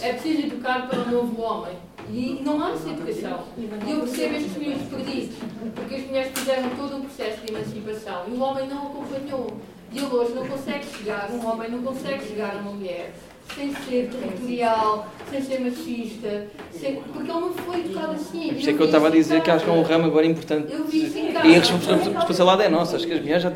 [0.00, 1.76] É preciso educar para o novo homem.
[2.08, 3.44] E não há essa educação.
[3.58, 5.36] E eu percebo estes miúdos perdidos.
[5.74, 9.56] Porque as mulheres fizeram todo um processo de emancipação e o homem não acompanhou.
[9.92, 13.12] E ele hoje não consegue chegar, um homem não consegue chegar a uma mulher
[13.54, 18.48] sem ser territorial, sem ser machista, sem- porque ele não foi educado assim.
[18.48, 20.24] Por isso é que eu estava a dizer que acho que é um ramo agora
[20.26, 20.72] importante.
[20.72, 21.46] Eu vi isso em casa.
[21.46, 22.96] E a responsa- responsabilidade é nossa.
[22.96, 23.52] Acho que as mulheres já,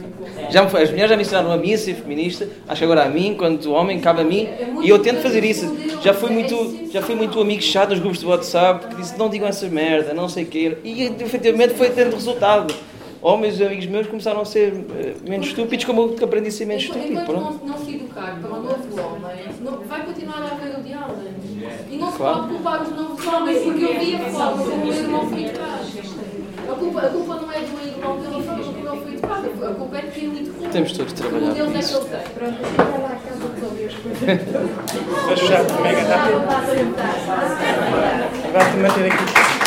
[0.50, 2.48] já me, as mulheres já me ensinaram a mim a ser feminista.
[2.68, 4.48] Acho que agora a mim, quanto homem, cabe a mim.
[4.82, 5.74] E eu tento fazer isso.
[6.02, 9.28] Já fui muito, já fui muito amigo chato nos grupos de WhatsApp que disse não
[9.30, 10.76] digam essa merda, não sei o quê.
[10.84, 12.74] E efetivamente foi tendo resultado.
[13.26, 16.64] Homens, amigos meus, começaram a ser eh, menos estúpidos como eu que aprendi a ser
[16.64, 17.22] menos Enquanto, estúpido.
[17.22, 17.60] enquanto Pronto.
[17.66, 21.22] não, não se educar para o novo homem, não- vai continuar a haver o diálogo.
[21.90, 22.36] E não se Claro.
[22.38, 25.86] pode culpar os novos homens, porque eu vi a como o meu irmão foi educado.
[26.70, 29.64] A culpa, a culpa não é do meu irmão pela forma como ele foi educado.
[29.66, 30.70] A culpa é de quem muito culpa.
[30.70, 32.32] Temos todos de Que trabalhar modelos para é que ele tem?
[32.32, 32.58] Pronto,
[32.92, 34.38] vou lá à casa as coisas.
[35.26, 36.38] Vou fechar mega rápido.
[38.46, 39.65] Agora te manter aqui.